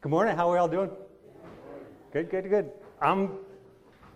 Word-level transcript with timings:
Good 0.00 0.10
morning. 0.10 0.36
How 0.36 0.48
are 0.48 0.52
we 0.52 0.58
all 0.58 0.68
doing? 0.68 0.90
Good, 2.12 2.30
good, 2.30 2.48
good. 2.48 2.70
I'm 3.00 3.30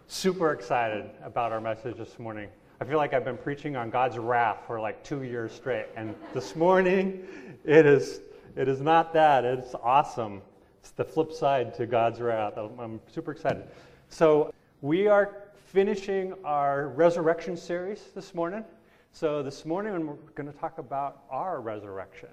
super 0.07 0.53
excited 0.53 1.11
about 1.25 1.51
our 1.51 1.61
message 1.61 1.97
this 1.97 2.21
morning. 2.21 2.49
I 2.81 2.85
feel 2.85 2.99
like 2.99 3.12
I've 3.12 3.25
been 3.25 3.37
preaching 3.37 3.75
on 3.75 3.91
God's 3.91 4.17
wrath 4.17 4.58
for 4.65 4.79
like 4.79 5.03
two 5.03 5.25
years 5.25 5.50
straight, 5.50 5.87
and 5.97 6.15
this 6.33 6.55
morning 6.55 7.26
it 7.65 7.84
is 7.84 8.21
it 8.55 8.68
is 8.68 8.80
not 8.80 9.12
that. 9.14 9.45
It's 9.45 9.75
awesome. 9.75 10.41
It's 10.79 10.93
the 10.93 11.05
flip 11.05 11.32
side 11.32 11.74
to 11.74 11.86
God's 11.86 12.20
wrath. 12.20 12.56
I'm, 12.56 12.78
I'm 12.78 13.00
super 13.08 13.32
excited. 13.32 13.64
So 14.08 14.54
we 14.82 15.08
are 15.08 15.48
finishing 15.72 16.32
our 16.44 16.90
resurrection 16.90 17.56
series 17.56 18.04
this 18.14 18.36
morning. 18.36 18.64
So 19.10 19.42
this 19.42 19.64
morning 19.64 20.06
we're 20.06 20.14
going 20.36 20.50
to 20.50 20.56
talk 20.56 20.78
about 20.78 21.24
our 21.28 21.60
resurrection 21.60 22.28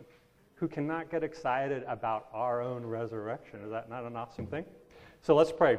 who 0.60 0.68
cannot 0.68 1.10
get 1.10 1.23
excited 1.23 1.84
about 1.88 2.28
our 2.34 2.62
own 2.62 2.86
resurrection. 2.86 3.62
Is 3.64 3.71
that 3.71 3.89
not 3.89 4.04
an 4.04 4.18
awesome 4.18 4.46
thing? 4.46 4.66
So 5.22 5.34
let's 5.34 5.54
pray. 5.54 5.77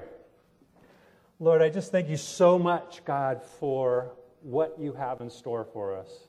Lord, 1.38 1.60
I 1.60 1.68
just 1.68 1.92
thank 1.92 2.08
you 2.08 2.16
so 2.16 2.58
much, 2.58 3.04
God, 3.04 3.42
for 3.42 4.12
what 4.42 4.76
you 4.78 4.94
have 4.94 5.20
in 5.20 5.28
store 5.28 5.66
for 5.70 5.94
us. 5.94 6.28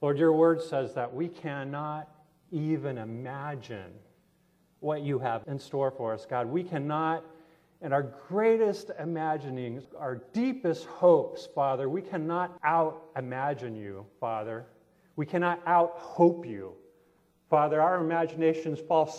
Lord, 0.00 0.16
your 0.16 0.32
word 0.32 0.62
says 0.62 0.94
that 0.94 1.12
we 1.12 1.28
cannot 1.28 2.08
even 2.52 2.98
imagine 2.98 3.92
what 4.78 5.02
you 5.02 5.18
have 5.18 5.42
in 5.48 5.58
store 5.58 5.90
for 5.90 6.12
us, 6.12 6.26
God. 6.28 6.46
We 6.46 6.62
cannot, 6.62 7.24
in 7.80 7.92
our 7.92 8.02
greatest 8.28 8.90
imaginings, 8.98 9.84
our 9.98 10.22
deepest 10.32 10.86
hopes, 10.86 11.48
Father, 11.52 11.88
we 11.88 12.02
cannot 12.02 12.58
out 12.62 13.10
imagine 13.16 13.74
you, 13.74 14.06
Father. 14.20 14.66
We 15.16 15.26
cannot 15.26 15.60
out 15.66 15.92
hope 15.96 16.46
you. 16.46 16.74
Father, 17.52 17.82
our 17.82 18.02
imaginations 18.02 18.80
fall 18.80 19.14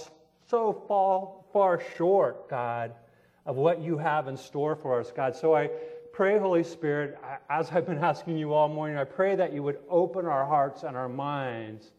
so 0.50 0.73
fall 0.88 1.46
far 1.54 1.80
short, 1.96 2.50
God, 2.50 2.92
of 3.46 3.58
what 3.58 3.80
you 3.80 3.96
have 4.00 4.28
in 4.28 4.36
store 4.36 4.76
for 4.76 5.00
us, 5.00 5.12
God. 5.12 5.36
So 5.36 5.56
I 5.56 5.70
pray, 6.14 6.40
Holy 6.40 6.64
Spirit, 6.64 7.20
as 7.48 7.70
I've 7.70 7.86
been 7.86 7.98
asking 8.03 8.40
you 8.40 8.52
all 8.52 8.67
morning, 8.70 8.98
I 8.98 9.03
pray 9.03 9.36
that 9.36 9.53
you 9.53 9.62
would 9.62 9.78
open 9.88 10.25
our 10.25 10.48
hearts 10.48 10.81
and 10.81 10.98
our 10.98 11.08
minds 11.08 11.92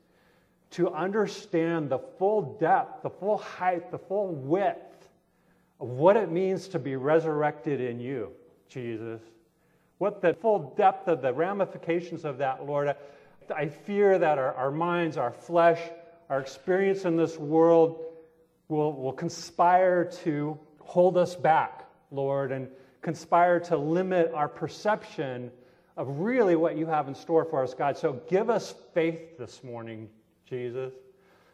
to 0.73 0.91
understand 0.91 1.89
the 1.89 2.01
full 2.19 2.59
depth, 2.59 3.05
the 3.05 3.11
full 3.11 3.39
height, 3.39 3.93
the 3.93 3.99
full 3.99 4.35
width 4.35 5.09
of 5.79 5.87
what 5.87 6.17
it 6.17 6.33
means 6.33 6.67
to 6.67 6.81
be 6.81 6.97
resurrected 6.97 7.81
in 7.81 8.01
you, 8.01 8.33
Jesus. 8.69 9.21
What 9.99 10.21
the 10.21 10.35
full 10.35 10.75
depth 10.77 11.07
of 11.07 11.23
the 11.23 11.33
ramifications 11.33 12.25
of 12.25 12.39
that, 12.39 12.67
Lord. 12.67 12.93
I 13.55 13.69
fear 13.69 14.19
that 14.19 14.37
our, 14.39 14.53
our 14.55 14.73
minds, 14.73 15.17
our 15.17 15.31
flesh, 15.31 15.79
our 16.31 16.41
experience 16.41 17.05
in 17.05 17.17
this 17.17 17.37
world 17.39 18.05
will, 18.69 18.93
will 18.93 19.13
conspire 19.13 20.05
to 20.25 20.59
hold 20.81 21.17
us 21.17 21.35
back, 21.35 21.89
Lord, 22.11 22.53
and 22.53 22.69
conspire 23.03 23.61
to 23.61 23.77
limit 23.77 24.33
our 24.35 24.49
perception 24.49 25.51
of 25.97 26.21
really 26.21 26.57
what 26.57 26.77
you 26.77 26.87
have 26.87 27.09
in 27.09 27.15
store 27.15 27.45
for 27.45 27.63
us, 27.63 27.75
God. 27.75 27.97
So 27.97 28.21
give 28.29 28.51
us 28.51 28.75
faith 28.95 29.39
this 29.39 29.63
morning, 29.63 30.09
Jesus. 30.49 30.93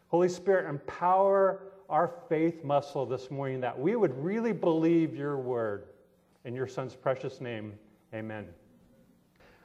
Holy 0.07 0.29
Spirit, 0.29 0.69
empower 0.69 1.61
our 1.89 2.13
faith 2.29 2.63
muscle 2.63 3.05
this 3.05 3.29
morning 3.29 3.59
that 3.61 3.77
we 3.77 3.95
would 3.95 4.17
really 4.23 4.53
believe 4.53 5.15
your 5.15 5.37
word. 5.37 5.85
In 6.45 6.55
your 6.55 6.67
son's 6.67 6.95
precious 6.95 7.39
name, 7.39 7.73
amen. 8.13 8.47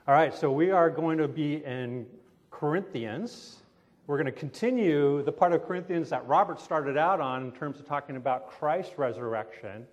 All 0.07 0.15
right, 0.15 0.35
so 0.35 0.53
we 0.53 0.71
are 0.71 0.91
going 0.91 1.19
to 1.19 1.29
be 1.29 1.65
in 1.65 2.07
Corinthians. 2.51 3.63
We're 4.07 4.19
going 4.19 4.27
to 4.27 4.33
continue 4.33 5.23
the 5.23 5.33
part 5.33 5.53
of 5.53 5.65
Corinthians 5.67 6.11
that 6.11 6.25
Robert 6.29 6.61
started 6.61 6.97
out 6.97 7.21
on 7.21 7.47
in 7.47 7.53
terms 7.53 7.81
of 7.81 7.87
talking 7.87 8.17
about 8.17 8.49
Christ's 8.49 8.99
resurrection. 8.99 9.85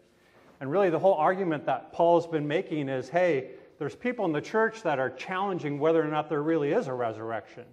And 0.59 0.69
really, 0.69 0.91
the 0.91 0.99
whole 0.99 1.15
argument 1.15 1.65
that 1.65 1.91
Paul's 1.91 2.27
been 2.27 2.47
making 2.47 2.89
is 2.89 3.09
hey, 3.09 3.51
there's 3.79 3.95
people 3.95 4.25
in 4.25 4.31
the 4.31 4.41
church 4.41 4.83
that 4.83 4.99
are 4.99 5.09
challenging 5.09 5.79
whether 5.79 6.01
or 6.01 6.07
not 6.07 6.29
there 6.29 6.43
really 6.43 6.73
is 6.73 6.87
a 6.87 6.93
resurrection. 6.93 7.65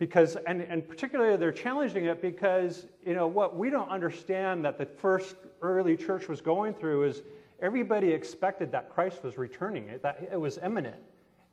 Because, 0.00 0.36
and, 0.48 0.62
and 0.62 0.86
particularly, 0.88 1.36
they're 1.36 1.52
challenging 1.52 2.06
it 2.06 2.20
because, 2.20 2.86
you 3.06 3.14
know, 3.14 3.28
what 3.28 3.56
we 3.56 3.70
don't 3.70 3.88
understand 3.88 4.64
that 4.64 4.78
the 4.78 4.86
first 4.86 5.36
early 5.62 5.96
church 5.96 6.26
was 6.26 6.40
going 6.40 6.74
through 6.74 7.04
is 7.04 7.22
everybody 7.62 8.10
expected 8.10 8.72
that 8.72 8.90
Christ 8.90 9.22
was 9.22 9.38
returning, 9.38 9.90
that 10.02 10.28
it 10.32 10.40
was 10.40 10.58
imminent. 10.58 11.00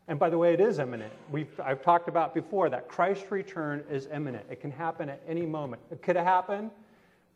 And 0.07 0.17
by 0.17 0.29
the 0.29 0.37
way, 0.37 0.53
it 0.53 0.61
is 0.61 0.79
imminent. 0.79 1.11
We've, 1.31 1.59
I've 1.59 1.81
talked 1.81 2.07
about 2.07 2.33
before 2.33 2.69
that 2.69 2.87
Christ's 2.87 3.29
return 3.29 3.83
is 3.91 4.07
imminent. 4.13 4.45
It 4.49 4.61
can 4.61 4.71
happen 4.71 5.09
at 5.09 5.21
any 5.27 5.45
moment. 5.45 5.81
It 5.91 6.01
could 6.01 6.15
have 6.15 6.25
happened 6.25 6.71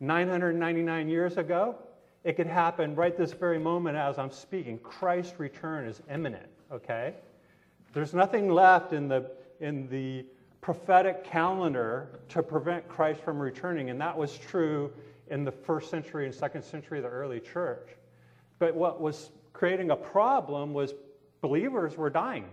999 0.00 1.08
years 1.08 1.36
ago. 1.36 1.76
It 2.24 2.34
could 2.36 2.46
happen 2.46 2.94
right 2.94 3.16
this 3.16 3.32
very 3.32 3.58
moment 3.58 3.96
as 3.98 4.18
I'm 4.18 4.30
speaking. 4.30 4.78
Christ's 4.78 5.38
return 5.38 5.86
is 5.86 6.00
imminent, 6.10 6.46
okay? 6.72 7.14
There's 7.92 8.14
nothing 8.14 8.48
left 8.48 8.94
in 8.94 9.06
the, 9.06 9.30
in 9.60 9.86
the 9.88 10.24
prophetic 10.62 11.24
calendar 11.24 12.20
to 12.30 12.42
prevent 12.42 12.88
Christ 12.88 13.20
from 13.20 13.38
returning, 13.38 13.90
and 13.90 14.00
that 14.00 14.16
was 14.16 14.38
true 14.38 14.90
in 15.28 15.44
the 15.44 15.52
first 15.52 15.90
century 15.90 16.24
and 16.24 16.34
second 16.34 16.62
century 16.62 16.98
of 16.98 17.04
the 17.04 17.10
early 17.10 17.40
church. 17.40 17.90
But 18.58 18.74
what 18.74 19.00
was 19.00 19.30
creating 19.52 19.90
a 19.90 19.96
problem 19.96 20.72
was 20.72 20.94
believers 21.42 21.98
were 21.98 22.08
dying 22.08 22.46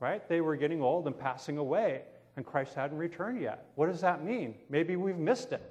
right? 0.00 0.28
They 0.28 0.40
were 0.40 0.56
getting 0.56 0.82
old 0.82 1.06
and 1.06 1.18
passing 1.18 1.58
away, 1.58 2.02
and 2.36 2.44
Christ 2.44 2.74
hadn't 2.74 2.98
returned 2.98 3.40
yet. 3.40 3.66
What 3.74 3.86
does 3.86 4.00
that 4.02 4.24
mean? 4.24 4.54
Maybe 4.68 4.96
we've 4.96 5.16
missed 5.16 5.52
it. 5.52 5.62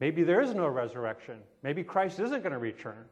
Maybe 0.00 0.24
there 0.24 0.40
is 0.40 0.54
no 0.54 0.68
resurrection. 0.68 1.38
Maybe 1.62 1.82
Christ 1.82 2.20
isn't 2.20 2.42
going 2.42 2.52
to 2.52 2.58
return. 2.58 3.04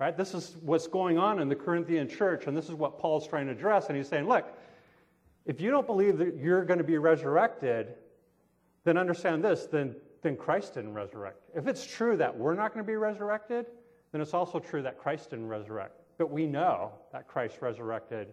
Right? 0.00 0.16
This 0.16 0.34
is 0.34 0.56
what's 0.62 0.88
going 0.88 1.18
on 1.18 1.38
in 1.38 1.48
the 1.48 1.54
Corinthian 1.54 2.08
church, 2.08 2.46
and 2.46 2.56
this 2.56 2.68
is 2.68 2.74
what 2.74 2.98
Paul's 2.98 3.28
trying 3.28 3.46
to 3.46 3.52
address. 3.52 3.88
And 3.88 3.96
he's 3.96 4.08
saying, 4.08 4.26
look, 4.26 4.46
if 5.46 5.60
you 5.60 5.70
don't 5.70 5.86
believe 5.86 6.18
that 6.18 6.36
you're 6.36 6.64
going 6.64 6.78
to 6.78 6.84
be 6.84 6.98
resurrected, 6.98 7.94
then 8.84 8.98
understand 8.98 9.44
this, 9.44 9.66
then, 9.66 9.94
then 10.22 10.36
Christ 10.36 10.74
didn't 10.74 10.94
resurrect. 10.94 11.38
If 11.54 11.68
it's 11.68 11.86
true 11.86 12.16
that 12.16 12.36
we're 12.36 12.54
not 12.54 12.74
going 12.74 12.84
to 12.84 12.86
be 12.86 12.96
resurrected, 12.96 13.66
then 14.10 14.20
it's 14.20 14.34
also 14.34 14.58
true 14.58 14.82
that 14.82 14.98
Christ 14.98 15.30
didn't 15.30 15.48
resurrect. 15.48 16.00
But 16.18 16.30
we 16.30 16.46
know 16.46 16.92
that 17.12 17.28
Christ 17.28 17.58
resurrected 17.60 18.28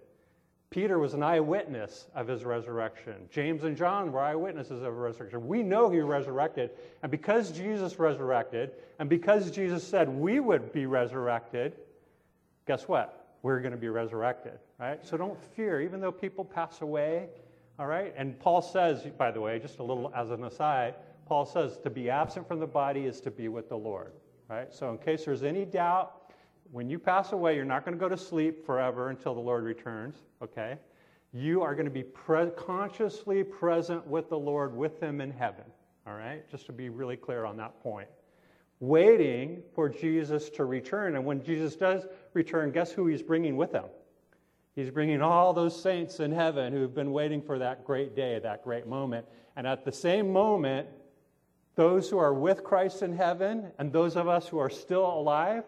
Peter 0.72 1.00
was 1.00 1.14
an 1.14 1.22
eyewitness 1.22 2.08
of 2.16 2.28
his 2.28 2.46
resurrection. 2.46 3.16
James 3.30 3.66
and 3.66 3.76
John 3.76 4.10
were 4.10 4.22
eyewitnesses 4.22 4.82
of 4.82 4.94
his 4.94 5.00
resurrection. 5.00 5.46
We 5.46 5.64
know 5.64 5.90
he 5.90 6.00
resurrected. 6.00 6.72
And 7.04 7.12
because 7.12 7.52
Jesus 7.52 8.00
resurrected, 8.00 8.72
and 8.98 9.10
because 9.10 9.52
Jesus 9.52 9.86
said 9.86 10.08
we 10.08 10.40
would 10.40 10.72
be 10.72 10.86
resurrected, 10.86 11.74
guess 12.66 12.88
what? 12.88 13.36
We're 13.44 13.60
going 13.60 13.74
to 13.74 13.78
be 13.78 13.90
resurrected, 13.90 14.60
right? 14.80 15.06
So 15.06 15.18
don't 15.18 15.38
fear, 15.56 15.82
even 15.82 16.00
though 16.00 16.12
people 16.12 16.46
pass 16.46 16.80
away, 16.82 17.28
all 17.78 17.88
right? 17.88 18.14
And 18.16 18.40
Paul 18.40 18.62
says, 18.62 19.06
by 19.18 19.32
the 19.32 19.42
way, 19.42 19.60
just 19.60 19.80
a 19.80 19.84
little 19.84 20.10
as 20.16 20.32
an 20.32 20.46
aside, 20.46 20.96
Paul 21.26 21.46
says 21.46 21.80
to 21.84 21.90
be 21.90 22.10
absent 22.10 22.48
from 22.48 22.62
the 22.62 22.68
body 22.68 23.02
is 23.08 23.20
to 23.22 23.32
be 23.32 23.50
with 23.50 23.68
the 23.68 23.78
Lord, 23.78 24.14
right? 24.48 24.74
So 24.74 24.90
in 24.90 25.00
case 25.00 25.26
there's 25.26 25.44
any 25.44 25.66
doubt, 25.66 26.21
when 26.72 26.90
you 26.90 26.98
pass 26.98 27.34
away, 27.34 27.56
you're 27.56 27.66
not 27.66 27.84
going 27.84 27.98
to 27.98 28.00
go 28.00 28.08
to 28.08 28.18
sleep 28.18 28.66
forever 28.66 29.10
until 29.10 29.34
the 29.34 29.42
Lord 29.42 29.64
returns, 29.64 30.16
okay? 30.42 30.78
You 31.34 31.62
are 31.62 31.76
going 31.76 31.86
to 31.86 31.92
be 31.92 32.04
pre- 32.04 32.50
consciously 32.52 33.44
present 33.44 34.08
with 34.08 34.30
the 34.30 34.40
Lord, 34.40 34.76
with 34.76 35.02
Him 35.02 35.20
in 35.20 35.32
heaven, 35.32 35.66
all 36.08 36.16
right? 36.16 36.50
Just 36.50 36.66
to 36.68 36.72
be 36.72 36.90
really 36.90 37.18
clear 37.18 37.46
on 37.46 37.58
that 37.58 37.82
point. 37.84 38.08
Waiting 38.80 39.62
for 39.76 39.90
Jesus 39.90 40.50
to 40.52 40.66
return. 40.66 41.16
And 41.16 41.26
when 41.26 41.44
Jesus 41.44 41.76
does 41.76 42.06
return, 42.34 42.72
guess 42.72 42.92
who 42.92 43.06
He's 43.08 43.22
bringing 43.22 43.58
with 43.58 43.74
Him? 43.74 43.86
He's 44.74 44.90
bringing 44.90 45.22
all 45.22 45.52
those 45.52 45.80
saints 45.80 46.22
in 46.22 46.32
heaven 46.32 46.72
who 46.72 46.82
have 46.82 46.96
been 46.96 47.12
waiting 47.12 47.42
for 47.42 47.60
that 47.60 47.84
great 47.84 48.16
day, 48.16 48.40
that 48.40 48.64
great 48.64 48.88
moment. 48.88 49.26
And 49.58 49.68
at 49.68 49.84
the 49.84 49.92
same 49.92 50.32
moment, 50.32 50.88
those 51.76 52.10
who 52.10 52.18
are 52.18 52.34
with 52.34 52.64
Christ 52.64 53.02
in 53.02 53.14
heaven 53.14 53.72
and 53.78 53.92
those 53.92 54.16
of 54.16 54.30
us 54.30 54.48
who 54.48 54.58
are 54.58 54.70
still 54.70 55.06
alive 55.06 55.66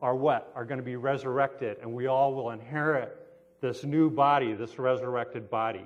are 0.00 0.14
what? 0.14 0.52
Are 0.54 0.64
going 0.64 0.78
to 0.78 0.84
be 0.84 0.96
resurrected, 0.96 1.78
and 1.80 1.92
we 1.92 2.06
all 2.06 2.34
will 2.34 2.50
inherit 2.50 3.16
this 3.60 3.84
new 3.84 4.10
body, 4.10 4.52
this 4.52 4.78
resurrected 4.78 5.50
body. 5.50 5.84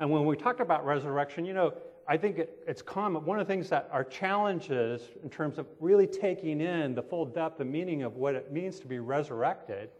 And 0.00 0.10
when 0.10 0.24
we 0.24 0.36
talk 0.36 0.60
about 0.60 0.84
resurrection, 0.84 1.44
you 1.44 1.54
know, 1.54 1.74
I 2.06 2.16
think 2.16 2.38
it, 2.38 2.58
it's 2.66 2.82
common. 2.82 3.24
One 3.24 3.38
of 3.38 3.46
the 3.46 3.52
things 3.52 3.68
that 3.70 3.88
our 3.92 4.04
challenges 4.04 5.02
in 5.22 5.30
terms 5.30 5.58
of 5.58 5.66
really 5.80 6.06
taking 6.06 6.60
in 6.60 6.94
the 6.94 7.02
full 7.02 7.24
depth 7.24 7.60
and 7.60 7.70
meaning 7.70 8.02
of 8.02 8.16
what 8.16 8.34
it 8.34 8.52
means 8.52 8.80
to 8.80 8.86
be 8.86 8.98
resurrected 8.98 9.90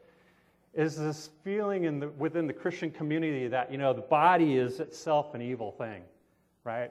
is 0.74 0.96
this 0.96 1.30
feeling 1.44 1.84
in 1.84 2.00
the, 2.00 2.08
within 2.08 2.46
the 2.46 2.52
Christian 2.52 2.90
community 2.90 3.46
that, 3.48 3.70
you 3.70 3.78
know, 3.78 3.92
the 3.92 4.02
body 4.02 4.56
is 4.56 4.80
itself 4.80 5.34
an 5.34 5.40
evil 5.40 5.70
thing, 5.72 6.02
right? 6.64 6.90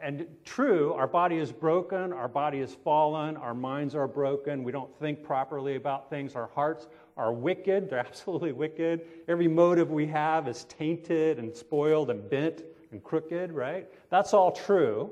And 0.00 0.26
true, 0.44 0.92
our 0.94 1.06
body 1.06 1.36
is 1.36 1.52
broken, 1.52 2.12
our 2.12 2.28
body 2.28 2.58
is 2.58 2.74
fallen, 2.84 3.36
our 3.36 3.54
minds 3.54 3.94
are 3.94 4.08
broken, 4.08 4.62
we 4.62 4.72
don't 4.72 4.94
think 4.98 5.22
properly 5.22 5.76
about 5.76 6.10
things, 6.10 6.34
our 6.34 6.50
hearts 6.54 6.88
are 7.16 7.32
wicked, 7.32 7.88
they're 7.88 7.98
absolutely 8.06 8.52
wicked. 8.52 9.02
Every 9.28 9.48
motive 9.48 9.90
we 9.90 10.06
have 10.06 10.48
is 10.48 10.64
tainted 10.64 11.38
and 11.38 11.54
spoiled 11.54 12.10
and 12.10 12.28
bent 12.28 12.62
and 12.90 13.02
crooked, 13.02 13.52
right? 13.52 13.88
That's 14.10 14.34
all 14.34 14.52
true. 14.52 15.10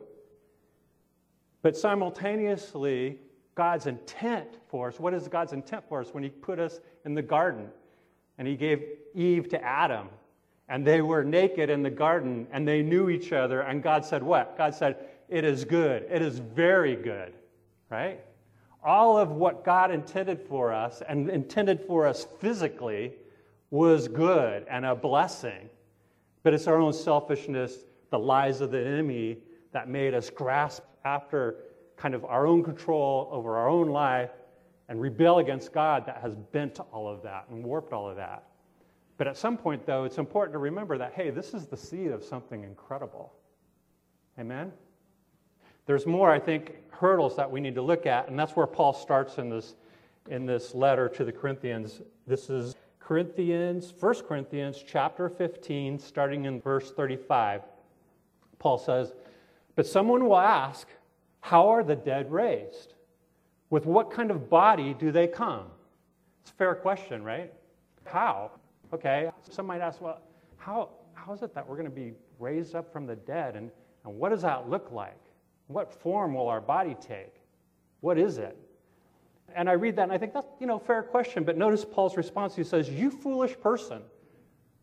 But 1.62 1.76
simultaneously, 1.76 3.18
God's 3.54 3.86
intent 3.86 4.58
for 4.68 4.88
us, 4.88 4.98
what 4.98 5.14
is 5.14 5.28
God's 5.28 5.52
intent 5.52 5.84
for 5.88 6.00
us 6.00 6.12
when 6.12 6.22
He 6.22 6.28
put 6.28 6.58
us 6.58 6.80
in 7.04 7.14
the 7.14 7.22
garden? 7.22 7.68
And 8.38 8.48
He 8.48 8.56
gave 8.56 8.84
Eve 9.14 9.48
to 9.50 9.62
Adam, 9.62 10.08
and 10.72 10.86
they 10.86 11.02
were 11.02 11.22
naked 11.22 11.68
in 11.68 11.82
the 11.82 11.90
garden, 11.90 12.46
and 12.50 12.66
they 12.66 12.80
knew 12.80 13.10
each 13.10 13.30
other, 13.30 13.60
and 13.60 13.82
God 13.82 14.06
said, 14.06 14.22
What? 14.22 14.56
God 14.56 14.74
said, 14.74 14.96
It 15.28 15.44
is 15.44 15.66
good. 15.66 16.06
It 16.10 16.22
is 16.22 16.38
very 16.38 16.96
good, 16.96 17.34
right? 17.90 18.20
All 18.82 19.18
of 19.18 19.32
what 19.32 19.66
God 19.66 19.90
intended 19.90 20.40
for 20.40 20.72
us 20.72 21.02
and 21.06 21.28
intended 21.28 21.82
for 21.86 22.06
us 22.06 22.26
physically 22.40 23.12
was 23.68 24.08
good 24.08 24.64
and 24.66 24.86
a 24.86 24.94
blessing. 24.94 25.68
But 26.42 26.54
it's 26.54 26.66
our 26.66 26.80
own 26.80 26.94
selfishness, 26.94 27.76
the 28.08 28.18
lies 28.18 28.62
of 28.62 28.70
the 28.70 28.80
enemy 28.80 29.40
that 29.72 29.90
made 29.90 30.14
us 30.14 30.30
grasp 30.30 30.84
after 31.04 31.56
kind 31.98 32.14
of 32.14 32.24
our 32.24 32.46
own 32.46 32.64
control 32.64 33.28
over 33.30 33.58
our 33.58 33.68
own 33.68 33.88
life 33.88 34.30
and 34.88 35.02
rebel 35.02 35.38
against 35.38 35.70
God 35.74 36.06
that 36.06 36.22
has 36.22 36.34
bent 36.34 36.80
all 36.92 37.06
of 37.06 37.22
that 37.24 37.44
and 37.50 37.62
warped 37.62 37.92
all 37.92 38.08
of 38.08 38.16
that. 38.16 38.44
But 39.18 39.26
at 39.26 39.36
some 39.36 39.56
point, 39.56 39.86
though, 39.86 40.04
it's 40.04 40.18
important 40.18 40.54
to 40.54 40.58
remember 40.58 40.98
that, 40.98 41.12
hey, 41.12 41.30
this 41.30 41.54
is 41.54 41.66
the 41.66 41.76
seed 41.76 42.10
of 42.10 42.24
something 42.24 42.64
incredible. 42.64 43.32
Amen? 44.38 44.72
There's 45.86 46.06
more, 46.06 46.30
I 46.30 46.38
think, 46.38 46.74
hurdles 46.90 47.36
that 47.36 47.50
we 47.50 47.60
need 47.60 47.74
to 47.74 47.82
look 47.82 48.06
at, 48.06 48.28
and 48.28 48.38
that's 48.38 48.56
where 48.56 48.66
Paul 48.66 48.92
starts 48.92 49.38
in 49.38 49.48
this, 49.50 49.74
in 50.28 50.46
this 50.46 50.74
letter 50.74 51.08
to 51.10 51.24
the 51.24 51.32
Corinthians. 51.32 52.00
This 52.26 52.48
is 52.48 52.76
Corinthians, 53.00 53.92
1 53.98 54.14
Corinthians 54.26 54.82
chapter 54.86 55.28
15, 55.28 55.98
starting 55.98 56.44
in 56.44 56.60
verse 56.60 56.92
35. 56.92 57.62
Paul 58.58 58.78
says, 58.78 59.12
But 59.74 59.86
someone 59.86 60.24
will 60.24 60.38
ask, 60.38 60.88
how 61.40 61.68
are 61.68 61.82
the 61.82 61.96
dead 61.96 62.30
raised? 62.30 62.94
With 63.68 63.84
what 63.84 64.10
kind 64.10 64.30
of 64.30 64.48
body 64.48 64.94
do 64.94 65.10
they 65.10 65.26
come? 65.26 65.66
It's 66.42 66.52
a 66.52 66.54
fair 66.54 66.74
question, 66.74 67.24
right? 67.24 67.52
How? 68.04 68.52
Okay, 68.92 69.30
some 69.48 69.66
might 69.66 69.80
ask, 69.80 70.00
well, 70.00 70.20
how, 70.56 70.90
how 71.14 71.32
is 71.32 71.42
it 71.42 71.54
that 71.54 71.66
we're 71.66 71.76
going 71.76 71.88
to 71.88 71.94
be 71.94 72.12
raised 72.38 72.74
up 72.74 72.92
from 72.92 73.06
the 73.06 73.16
dead? 73.16 73.56
And, 73.56 73.70
and 74.04 74.14
what 74.14 74.30
does 74.30 74.42
that 74.42 74.68
look 74.68 74.92
like? 74.92 75.20
What 75.68 75.92
form 75.92 76.34
will 76.34 76.48
our 76.48 76.60
body 76.60 76.96
take? 77.00 77.34
What 78.00 78.18
is 78.18 78.38
it? 78.38 78.56
And 79.54 79.68
I 79.68 79.72
read 79.72 79.96
that 79.96 80.04
and 80.04 80.12
I 80.12 80.18
think 80.18 80.34
that's, 80.34 80.46
you 80.60 80.66
know, 80.66 80.78
fair 80.78 81.02
question. 81.02 81.44
But 81.44 81.56
notice 81.56 81.84
Paul's 81.84 82.16
response. 82.16 82.54
He 82.54 82.64
says, 82.64 82.88
You 82.88 83.10
foolish 83.10 83.58
person. 83.60 84.02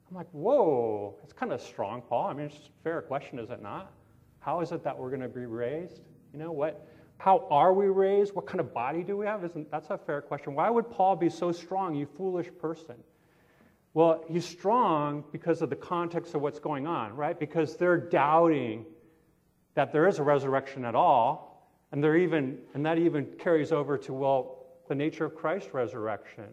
I'm 0.10 0.16
like, 0.16 0.28
whoa, 0.32 1.16
it's 1.24 1.34
kind 1.34 1.52
of 1.52 1.62
strong, 1.62 2.02
Paul. 2.02 2.28
I 2.28 2.34
mean, 2.34 2.48
it's 2.48 2.56
a 2.56 2.84
fair 2.84 3.02
question, 3.02 3.38
is 3.38 3.52
it 3.52 3.62
not? 3.62 3.92
How 4.40 4.62
is 4.62 4.72
it 4.72 4.84
that 4.84 4.98
we're 4.98 5.10
going 5.10 5.22
to 5.22 5.28
be 5.28 5.46
raised? 5.46 6.02
You 6.34 6.40
know 6.40 6.52
what? 6.52 6.88
How 7.18 7.48
are 7.52 7.74
we 7.74 7.88
raised? 7.88 8.34
What 8.34 8.48
kind 8.48 8.60
of 8.60 8.74
body 8.74 9.04
do 9.04 9.18
we 9.18 9.26
have? 9.28 9.44
Isn't 9.44 9.70
that's 9.70 9.90
a 9.90 9.98
fair 9.98 10.22
question? 10.22 10.56
Why 10.56 10.70
would 10.70 10.90
Paul 10.90 11.16
be 11.16 11.30
so 11.30 11.52
strong, 11.52 11.94
you 11.94 12.08
foolish 12.18 12.48
person? 12.60 12.96
Well, 13.94 14.24
he's 14.28 14.46
strong 14.46 15.24
because 15.32 15.62
of 15.62 15.70
the 15.70 15.76
context 15.76 16.36
of 16.36 16.42
what's 16.42 16.60
going 16.60 16.86
on, 16.86 17.16
right? 17.16 17.40
Because 17.40 17.76
they're 17.76 17.98
doubting 17.98 18.86
that 19.74 19.92
there 19.92 20.08
is 20.08 20.20
a 20.20 20.24
resurrection 20.24 20.86
at 20.86 20.96
all, 20.96 21.72
and 21.92 22.04
they're 22.04 22.18
even 22.18 22.60
and 22.74 22.86
that 22.86 22.98
even 22.98 23.26
carries 23.40 23.72
over 23.72 23.98
to 23.98 24.14
well, 24.14 24.66
the 24.88 24.96
nature 24.96 25.26
of 25.26 25.36
Christ's 25.36 25.74
resurrection. 25.74 26.46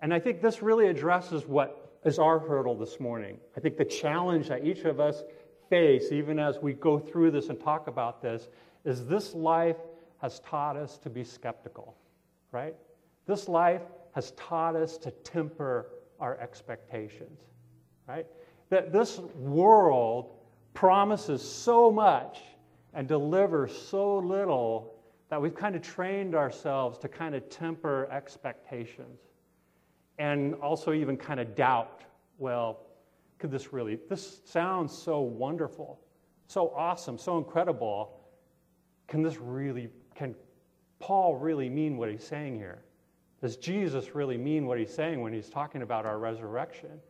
And 0.00 0.14
I 0.14 0.20
think 0.20 0.40
this 0.40 0.62
really 0.62 0.86
addresses 0.88 1.46
what 1.46 1.98
is 2.04 2.18
our 2.18 2.38
hurdle 2.38 2.76
this 2.76 3.00
morning. 3.00 3.38
I 3.56 3.60
think 3.60 3.76
the 3.76 3.84
challenge 3.84 4.48
that 4.48 4.64
each 4.64 4.84
of 4.84 5.00
us 5.00 5.24
face, 5.68 6.12
even 6.12 6.38
as 6.38 6.58
we 6.62 6.72
go 6.72 6.98
through 6.98 7.32
this 7.32 7.48
and 7.48 7.60
talk 7.60 7.88
about 7.88 8.22
this, 8.22 8.48
is 8.84 9.06
this 9.06 9.34
life 9.34 9.76
has 10.22 10.40
taught 10.40 10.76
us 10.76 10.98
to 10.98 11.10
be 11.10 11.24
skeptical, 11.24 11.96
right? 12.52 12.74
This 13.26 13.48
life 13.48 13.82
has 14.14 14.30
taught 14.32 14.76
us 14.76 14.96
to 14.98 15.10
temper 15.10 15.90
our 16.20 16.38
expectations, 16.38 17.40
right? 18.06 18.26
That 18.70 18.92
this 18.92 19.18
world 19.18 20.36
promises 20.74 21.42
so 21.42 21.90
much 21.90 22.40
and 22.94 23.06
delivers 23.06 23.76
so 23.76 24.18
little 24.18 24.94
that 25.28 25.40
we've 25.40 25.54
kind 25.54 25.76
of 25.76 25.82
trained 25.82 26.34
ourselves 26.34 26.98
to 26.98 27.08
kind 27.08 27.34
of 27.34 27.48
temper 27.50 28.08
expectations 28.10 29.20
and 30.18 30.54
also 30.56 30.92
even 30.92 31.16
kind 31.16 31.40
of 31.40 31.54
doubt 31.54 32.02
well, 32.38 32.86
could 33.38 33.50
this 33.50 33.72
really, 33.72 33.98
this 34.08 34.40
sounds 34.44 34.96
so 34.96 35.20
wonderful, 35.20 36.00
so 36.46 36.72
awesome, 36.76 37.18
so 37.18 37.36
incredible 37.36 38.18
can 39.08 39.22
this 39.22 39.38
really, 39.38 39.88
can 40.14 40.34
Paul 41.00 41.36
really 41.36 41.68
mean 41.68 41.96
what 41.96 42.10
he's 42.10 42.22
saying 42.22 42.56
here? 42.56 42.82
Does 43.40 43.56
Jesus 43.56 44.14
really 44.14 44.36
mean 44.36 44.66
what 44.66 44.78
he's 44.78 44.92
saying 44.92 45.20
when 45.20 45.32
he's 45.32 45.48
talking 45.48 45.82
about 45.82 46.06
our 46.06 46.18
resurrection? 46.18 47.00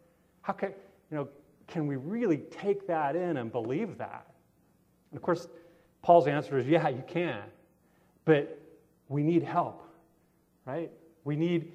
How 0.43 0.53
can, 0.53 0.71
you 1.11 1.17
know, 1.17 1.29
can 1.67 1.87
we 1.87 1.97
really 1.97 2.39
take 2.39 2.87
that 2.87 3.17
in 3.17 3.39
and 3.39 3.51
believe 3.51 3.99
that? 3.99 4.27
And 5.11 5.17
of 5.17 5.23
course, 5.23 5.49
Paul's 6.03 6.27
answer 6.27 6.59
is, 6.59 6.67
yeah, 6.67 6.89
you 6.89 7.03
can. 7.07 7.43
But 8.25 8.61
we 9.09 9.23
need 9.23 9.43
help, 9.43 9.83
right? 10.67 10.91
We 11.25 11.35
need, 11.35 11.73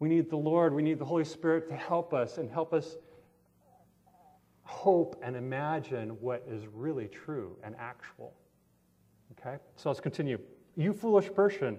we 0.00 0.08
need 0.08 0.30
the 0.30 0.36
Lord, 0.36 0.74
we 0.74 0.82
need 0.82 0.98
the 0.98 1.04
Holy 1.04 1.24
Spirit 1.24 1.68
to 1.68 1.76
help 1.76 2.12
us 2.12 2.38
and 2.38 2.50
help 2.50 2.72
us 2.72 2.96
hope 4.62 5.16
and 5.22 5.36
imagine 5.36 6.10
what 6.20 6.44
is 6.48 6.66
really 6.74 7.06
true 7.06 7.56
and 7.62 7.74
actual. 7.78 8.34
Okay? 9.32 9.56
So 9.76 9.88
let's 9.88 10.00
continue. 10.00 10.38
You 10.76 10.92
foolish 10.92 11.32
person, 11.32 11.78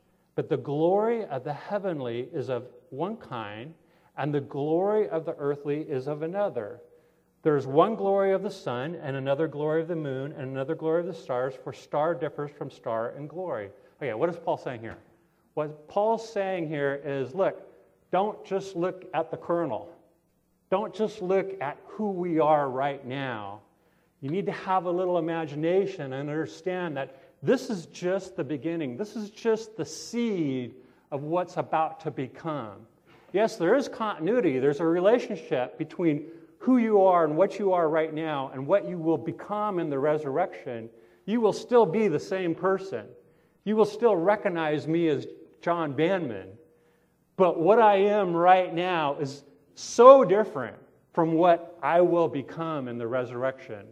but 0.35 0.49
the 0.49 0.57
glory 0.57 1.25
of 1.25 1.43
the 1.43 1.53
heavenly 1.53 2.27
is 2.33 2.49
of 2.49 2.67
one 2.89 3.17
kind, 3.17 3.73
and 4.17 4.33
the 4.33 4.41
glory 4.41 5.09
of 5.09 5.25
the 5.25 5.35
earthly 5.37 5.81
is 5.81 6.07
of 6.07 6.21
another. 6.21 6.81
There 7.43 7.57
is 7.57 7.65
one 7.65 7.95
glory 7.95 8.33
of 8.33 8.43
the 8.43 8.51
sun, 8.51 8.95
and 8.95 9.15
another 9.15 9.47
glory 9.47 9.81
of 9.81 9.87
the 9.87 9.95
moon, 9.95 10.31
and 10.33 10.51
another 10.51 10.75
glory 10.75 11.01
of 11.01 11.07
the 11.07 11.13
stars, 11.13 11.53
for 11.63 11.73
star 11.73 12.13
differs 12.13 12.51
from 12.51 12.69
star 12.69 13.13
in 13.17 13.27
glory. 13.27 13.69
Okay, 14.01 14.13
what 14.13 14.29
is 14.29 14.37
Paul 14.37 14.57
saying 14.57 14.81
here? 14.81 14.97
What 15.53 15.87
Paul's 15.87 16.31
saying 16.31 16.67
here 16.67 17.01
is 17.03 17.33
look, 17.33 17.61
don't 18.11 18.43
just 18.45 18.75
look 18.75 19.05
at 19.13 19.31
the 19.31 19.37
kernel. 19.37 19.89
Don't 20.69 20.93
just 20.93 21.21
look 21.21 21.59
at 21.61 21.77
who 21.85 22.11
we 22.11 22.39
are 22.39 22.69
right 22.69 23.05
now. 23.05 23.61
You 24.21 24.29
need 24.29 24.45
to 24.45 24.51
have 24.51 24.85
a 24.85 24.91
little 24.91 25.17
imagination 25.17 26.13
and 26.13 26.29
understand 26.29 26.95
that 26.97 27.20
this 27.43 27.69
is 27.69 27.87
just 27.87 28.35
the 28.35 28.43
beginning. 28.43 28.97
This 28.97 29.15
is 29.15 29.29
just 29.29 29.75
the 29.75 29.85
seed 29.85 30.75
of 31.11 31.23
what's 31.23 31.57
about 31.57 31.99
to 32.01 32.11
become. 32.11 32.85
Yes, 33.33 33.55
there 33.55 33.75
is 33.75 33.87
continuity, 33.87 34.59
there's 34.59 34.79
a 34.79 34.85
relationship 34.85 35.77
between 35.77 36.25
who 36.59 36.77
you 36.77 37.01
are 37.01 37.25
and 37.25 37.35
what 37.35 37.57
you 37.57 37.73
are 37.73 37.89
right 37.89 38.13
now 38.13 38.51
and 38.53 38.67
what 38.67 38.87
you 38.87 38.97
will 38.97 39.17
become 39.17 39.79
in 39.79 39.89
the 39.89 39.97
resurrection. 39.97 40.89
You 41.25 41.41
will 41.41 41.53
still 41.53 41.85
be 41.85 42.07
the 42.07 42.19
same 42.19 42.53
person. 42.53 43.05
You 43.63 43.75
will 43.75 43.85
still 43.85 44.15
recognize 44.15 44.87
me 44.87 45.07
as 45.07 45.25
John 45.61 45.93
Banman. 45.93 46.49
But 47.35 47.59
what 47.59 47.79
I 47.79 47.95
am 47.95 48.33
right 48.33 48.73
now 48.73 49.17
is 49.19 49.43
so 49.75 50.23
different 50.23 50.77
from 51.13 51.33
what 51.33 51.77
I 51.81 52.01
will 52.01 52.27
become 52.27 52.87
in 52.87 52.97
the 52.97 53.07
resurrection. 53.07 53.87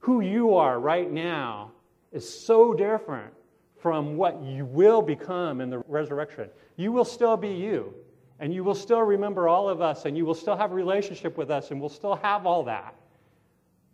Who 0.00 0.20
you 0.20 0.54
are 0.54 0.78
right 0.78 1.10
now 1.10 1.72
is 2.14 2.26
so 2.26 2.72
different 2.72 3.32
from 3.80 4.16
what 4.16 4.42
you 4.42 4.64
will 4.64 5.02
become 5.02 5.60
in 5.60 5.68
the 5.68 5.80
resurrection. 5.80 6.48
You 6.76 6.92
will 6.92 7.04
still 7.04 7.36
be 7.36 7.50
you, 7.50 7.92
and 8.40 8.54
you 8.54 8.64
will 8.64 8.74
still 8.74 9.02
remember 9.02 9.48
all 9.48 9.68
of 9.68 9.82
us, 9.82 10.06
and 10.06 10.16
you 10.16 10.24
will 10.24 10.34
still 10.34 10.56
have 10.56 10.72
a 10.72 10.74
relationship 10.74 11.36
with 11.36 11.50
us, 11.50 11.70
and 11.70 11.80
we'll 11.80 11.90
still 11.90 12.16
have 12.16 12.46
all 12.46 12.62
that. 12.64 12.94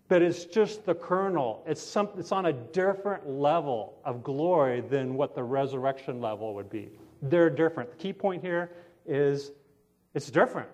But 0.06 0.22
it's 0.22 0.44
just 0.44 0.84
the 0.86 0.94
kernel. 0.94 1.64
It's, 1.66 1.82
some, 1.82 2.10
it's 2.18 2.30
on 2.30 2.46
a 2.46 2.52
different 2.52 3.28
level 3.28 3.98
of 4.04 4.22
glory 4.22 4.80
than 4.80 5.14
what 5.14 5.34
the 5.34 5.42
resurrection 5.42 6.20
level 6.20 6.54
would 6.54 6.70
be. 6.70 6.90
They're 7.22 7.50
different. 7.50 7.90
The 7.90 7.96
key 7.96 8.12
point 8.12 8.42
here 8.42 8.70
is 9.06 9.50
it's 10.14 10.30
different, 10.30 10.68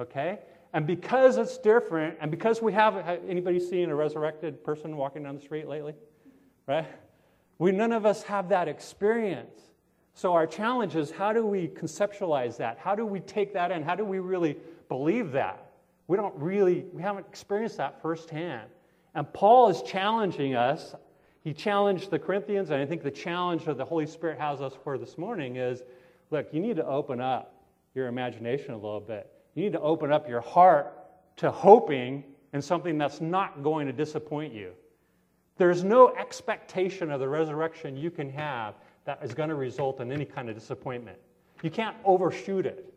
okay? 0.00 0.38
And 0.72 0.86
because 0.86 1.36
it's 1.36 1.58
different, 1.58 2.16
and 2.20 2.30
because 2.30 2.60
we 2.60 2.72
have 2.74 2.96
anybody 3.28 3.60
seen 3.60 3.90
a 3.90 3.94
resurrected 3.94 4.62
person 4.62 4.96
walking 4.96 5.22
down 5.22 5.36
the 5.36 5.40
street 5.40 5.68
lately? 5.68 5.94
Right? 6.66 6.86
We 7.58 7.72
none 7.72 7.92
of 7.92 8.04
us 8.04 8.22
have 8.24 8.48
that 8.50 8.68
experience. 8.68 9.60
So 10.14 10.32
our 10.32 10.46
challenge 10.46 10.96
is 10.96 11.10
how 11.10 11.32
do 11.32 11.46
we 11.46 11.68
conceptualize 11.68 12.56
that? 12.56 12.78
How 12.78 12.94
do 12.94 13.04
we 13.04 13.20
take 13.20 13.52
that 13.54 13.70
in? 13.70 13.82
How 13.82 13.94
do 13.94 14.04
we 14.04 14.18
really 14.18 14.56
believe 14.88 15.32
that? 15.32 15.70
We 16.08 16.16
don't 16.16 16.34
really, 16.36 16.86
we 16.92 17.02
haven't 17.02 17.26
experienced 17.26 17.76
that 17.78 18.00
firsthand. 18.00 18.68
And 19.14 19.30
Paul 19.32 19.68
is 19.68 19.82
challenging 19.82 20.54
us. 20.54 20.94
He 21.42 21.52
challenged 21.52 22.10
the 22.10 22.18
Corinthians, 22.18 22.70
and 22.70 22.80
I 22.80 22.86
think 22.86 23.02
the 23.02 23.10
challenge 23.10 23.64
that 23.64 23.76
the 23.76 23.84
Holy 23.84 24.06
Spirit 24.06 24.38
has 24.38 24.60
us 24.60 24.72
for 24.82 24.98
this 24.98 25.16
morning 25.16 25.56
is 25.56 25.82
look, 26.30 26.48
you 26.52 26.60
need 26.60 26.76
to 26.76 26.86
open 26.86 27.20
up 27.20 27.54
your 27.94 28.08
imagination 28.08 28.72
a 28.72 28.76
little 28.76 29.00
bit. 29.00 29.30
You 29.54 29.62
need 29.62 29.72
to 29.72 29.80
open 29.80 30.12
up 30.12 30.28
your 30.28 30.40
heart 30.40 30.92
to 31.36 31.50
hoping 31.50 32.24
in 32.52 32.60
something 32.60 32.98
that's 32.98 33.20
not 33.20 33.62
going 33.62 33.86
to 33.86 33.92
disappoint 33.92 34.52
you. 34.52 34.72
There's 35.58 35.84
no 35.84 36.14
expectation 36.14 37.10
of 37.10 37.20
the 37.20 37.28
resurrection 37.28 37.96
you 37.96 38.10
can 38.10 38.30
have 38.30 38.74
that 39.04 39.22
is 39.22 39.32
going 39.34 39.48
to 39.48 39.54
result 39.54 40.00
in 40.00 40.12
any 40.12 40.24
kind 40.24 40.48
of 40.48 40.54
disappointment. 40.54 41.18
You 41.62 41.70
can't 41.70 41.96
overshoot 42.04 42.66
it. 42.66 42.92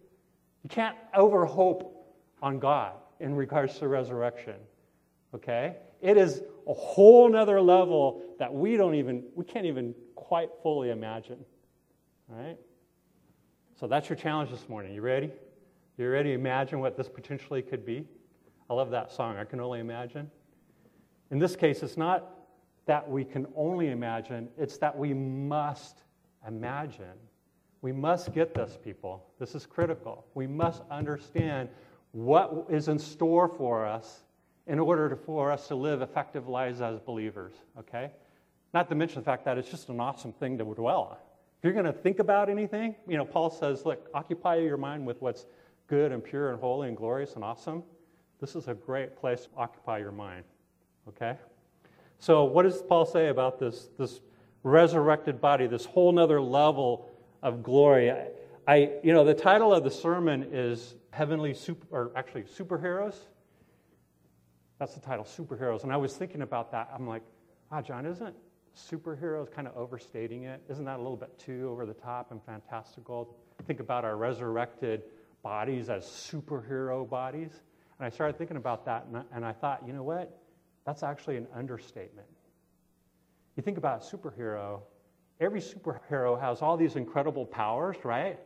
You 0.63 0.69
can't 0.69 0.95
overhope 1.15 1.95
on 2.41 2.59
God 2.59 2.93
in 3.19 3.35
regards 3.35 3.79
to 3.79 3.87
resurrection. 3.87 4.55
Okay? 5.33 5.77
It 6.01 6.17
is 6.17 6.41
a 6.67 6.73
whole 6.73 7.29
nother 7.29 7.61
level 7.61 8.21
that 8.39 8.53
we 8.53 8.75
don't 8.75 8.95
even, 8.95 9.23
we 9.35 9.45
can't 9.45 9.65
even 9.65 9.93
quite 10.15 10.49
fully 10.61 10.89
imagine. 10.89 11.43
All 12.29 12.41
right? 12.41 12.57
So 13.79 13.87
that's 13.87 14.09
your 14.09 14.17
challenge 14.17 14.51
this 14.51 14.67
morning. 14.67 14.93
You 14.93 15.01
ready? 15.01 15.31
You 15.97 16.09
ready 16.09 16.29
to 16.29 16.35
imagine 16.35 16.79
what 16.79 16.97
this 16.97 17.07
potentially 17.07 17.61
could 17.61 17.85
be? 17.85 18.05
I 18.69 18.73
love 18.73 18.91
that 18.91 19.11
song. 19.11 19.37
I 19.37 19.45
can 19.45 19.59
only 19.59 19.79
imagine. 19.79 20.29
In 21.31 21.39
this 21.39 21.55
case, 21.55 21.83
it's 21.83 21.97
not 21.97 22.38
that 22.89 23.07
we 23.07 23.23
can 23.23 23.45
only 23.55 23.91
imagine, 23.91 24.49
it's 24.57 24.79
that 24.79 24.97
we 24.97 25.13
must 25.13 26.01
imagine. 26.47 27.19
We 27.83 27.91
must 27.91 28.33
get 28.33 28.55
this, 28.55 28.79
people. 28.83 29.27
This 29.39 29.53
is 29.53 29.67
critical. 29.67 30.25
We 30.33 30.47
must 30.47 30.81
understand 30.89 31.69
what 32.13 32.65
is 32.67 32.87
in 32.87 32.97
store 32.97 33.47
for 33.47 33.85
us 33.85 34.23
in 34.65 34.79
order 34.79 35.07
to, 35.07 35.15
for 35.15 35.51
us 35.51 35.67
to 35.67 35.75
live 35.75 36.01
effective 36.01 36.47
lives 36.47 36.81
as 36.81 36.99
believers, 36.99 37.53
okay? 37.77 38.09
Not 38.73 38.89
to 38.89 38.95
mention 38.95 39.21
the 39.21 39.25
fact 39.25 39.45
that 39.45 39.59
it's 39.59 39.69
just 39.69 39.89
an 39.89 39.99
awesome 39.99 40.33
thing 40.33 40.57
to 40.57 40.63
dwell 40.63 41.09
on. 41.11 41.17
If 41.59 41.65
you're 41.65 41.73
going 41.73 41.85
to 41.85 41.93
think 41.93 42.17
about 42.17 42.49
anything, 42.49 42.95
you 43.07 43.17
know, 43.17 43.25
Paul 43.25 43.51
says, 43.51 43.85
look, 43.85 44.09
occupy 44.15 44.55
your 44.55 44.77
mind 44.77 45.05
with 45.05 45.21
what's 45.21 45.45
good 45.85 46.11
and 46.11 46.23
pure 46.23 46.49
and 46.49 46.59
holy 46.59 46.87
and 46.87 46.97
glorious 46.97 47.35
and 47.35 47.43
awesome. 47.43 47.83
This 48.41 48.55
is 48.55 48.67
a 48.67 48.73
great 48.73 49.15
place 49.15 49.41
to 49.41 49.49
occupy 49.57 49.99
your 49.99 50.11
mind, 50.11 50.45
okay? 51.07 51.37
So, 52.19 52.43
what 52.43 52.63
does 52.63 52.81
Paul 52.81 53.05
say 53.05 53.29
about 53.29 53.59
this, 53.59 53.89
this 53.97 54.19
resurrected 54.63 55.39
body, 55.39 55.67
this 55.67 55.85
whole 55.85 56.11
nother 56.11 56.41
level 56.41 57.09
of 57.41 57.63
glory? 57.63 58.11
I, 58.11 58.27
I, 58.67 58.91
you 59.03 59.13
know, 59.13 59.23
the 59.23 59.33
title 59.33 59.73
of 59.73 59.83
the 59.83 59.91
sermon 59.91 60.49
is 60.51 60.95
Heavenly 61.11 61.53
Super, 61.53 61.87
or 61.89 62.11
actually 62.15 62.43
Superheroes. 62.43 63.15
That's 64.79 64.93
the 64.93 64.99
title, 64.99 65.25
Superheroes. 65.25 65.83
And 65.83 65.91
I 65.91 65.97
was 65.97 66.15
thinking 66.15 66.41
about 66.41 66.71
that. 66.71 66.89
I'm 66.93 67.07
like, 67.07 67.23
ah, 67.71 67.81
John, 67.81 68.05
isn't 68.05 68.35
superheroes 68.77 69.51
kind 69.51 69.67
of 69.67 69.75
overstating 69.75 70.43
it? 70.43 70.61
Isn't 70.69 70.85
that 70.85 70.97
a 70.97 71.01
little 71.01 71.17
bit 71.17 71.37
too 71.39 71.69
over 71.71 71.85
the 71.85 71.93
top 71.93 72.31
and 72.31 72.41
fantastical? 72.43 73.35
Think 73.65 73.79
about 73.79 74.05
our 74.05 74.15
resurrected 74.15 75.03
bodies 75.41 75.89
as 75.89 76.05
superhero 76.05 77.09
bodies. 77.09 77.51
And 77.97 78.05
I 78.05 78.09
started 78.09 78.37
thinking 78.37 78.57
about 78.57 78.85
that, 78.85 79.05
and 79.07 79.17
I, 79.17 79.23
and 79.33 79.45
I 79.45 79.51
thought, 79.51 79.83
you 79.85 79.93
know 79.93 80.03
what? 80.03 80.37
That's 80.89 81.03
actually 81.03 81.37
an 81.37 81.45
understatement. 81.55 82.25
You 83.55 83.61
think 83.61 83.77
about 83.77 84.01
a 84.01 84.17
superhero, 84.17 84.79
every 85.39 85.61
superhero 85.61 86.41
has 86.41 86.63
all 86.63 86.77
these 86.77 86.95
incredible 86.95 87.45
powers, 87.45 87.97
right? 88.03 88.39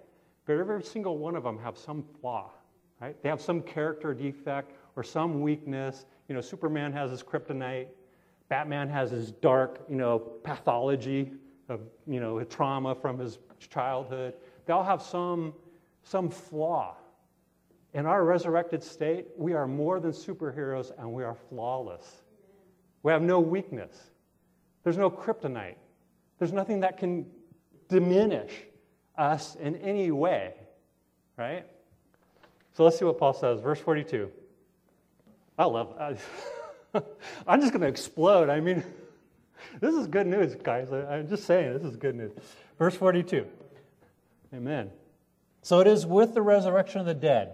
But 0.46 0.58
every 0.58 0.84
single 0.84 1.18
one 1.18 1.38
of 1.38 1.44
them 1.46 1.58
have 1.60 1.78
some 1.78 2.04
flaw, 2.20 2.52
right? 3.00 3.16
They 3.24 3.30
have 3.30 3.40
some 3.40 3.62
character 3.62 4.14
defect 4.14 4.74
or 4.98 5.04
some 5.04 5.40
weakness. 5.40 6.06
You 6.28 6.36
know, 6.36 6.42
Superman 6.42 6.92
has 6.92 7.12
his 7.12 7.24
kryptonite. 7.24 7.88
Batman 8.50 8.90
has 8.90 9.10
his 9.12 9.32
dark, 9.32 9.80
you 9.90 9.96
know, 9.96 10.20
pathology 10.20 11.32
of, 11.70 11.80
you 12.06 12.20
know, 12.20 12.40
a 12.40 12.46
trauma 12.46 12.94
from 12.94 13.20
his 13.20 13.40
childhood. 13.70 14.34
They 14.66 14.74
all 14.74 14.84
have 14.84 15.02
some, 15.02 15.54
some 16.04 16.30
flaw. 16.30 16.98
In 17.94 18.06
our 18.06 18.26
resurrected 18.26 18.84
state, 18.84 19.28
we 19.38 19.54
are 19.54 19.66
more 19.66 20.02
than 20.02 20.12
superheroes 20.12 20.92
and 21.00 21.14
we 21.14 21.24
are 21.24 21.36
flawless. 21.36 22.23
We 23.04 23.12
have 23.12 23.22
no 23.22 23.40
weakness. 23.42 23.96
There's 24.84 24.98
no 24.98 25.12
kryptonite. 25.12 25.76
There's 26.40 26.54
nothing 26.54 26.80
that 26.80 26.98
can 26.98 27.26
diminish 27.90 28.52
us 29.18 29.56
in 29.56 29.76
any 29.78 30.12
way, 30.12 30.54
right? 31.38 31.66
So 32.74 32.84
let's 32.84 32.98
see 32.98 33.06
what 33.06 33.20
Paul 33.20 33.34
says. 33.34 33.60
Verse 33.62 33.80
42. 33.80 34.32
I 35.60 35.66
love 35.66 35.96
it. 36.94 37.06
I'm 37.48 37.62
just 37.62 37.72
going 37.72 37.82
to 37.82 37.88
explode. 37.88 38.50
I 38.50 38.60
mean, 38.60 38.84
this 39.80 39.94
is 39.94 40.08
good 40.08 40.28
news, 40.28 40.56
guys. 40.56 40.92
I'm 40.92 41.28
just 41.28 41.46
saying, 41.46 41.74
this 41.74 41.84
is 41.84 41.96
good 41.96 42.16
news. 42.16 42.32
Verse 42.80 42.96
42. 42.96 43.46
Amen. 44.54 44.90
So 45.62 45.80
it 45.80 45.88
is 45.88 46.06
with 46.06 46.34
the 46.34 46.42
resurrection 46.42 47.00
of 47.00 47.06
the 47.06 47.14
dead. 47.14 47.54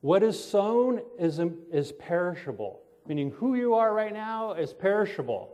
What 0.00 0.22
is 0.22 0.42
sown 0.42 1.00
is, 1.18 1.40
is 1.70 1.92
perishable 1.92 2.81
meaning 3.06 3.30
who 3.32 3.54
you 3.54 3.74
are 3.74 3.94
right 3.94 4.12
now 4.12 4.52
is 4.52 4.72
perishable, 4.72 5.50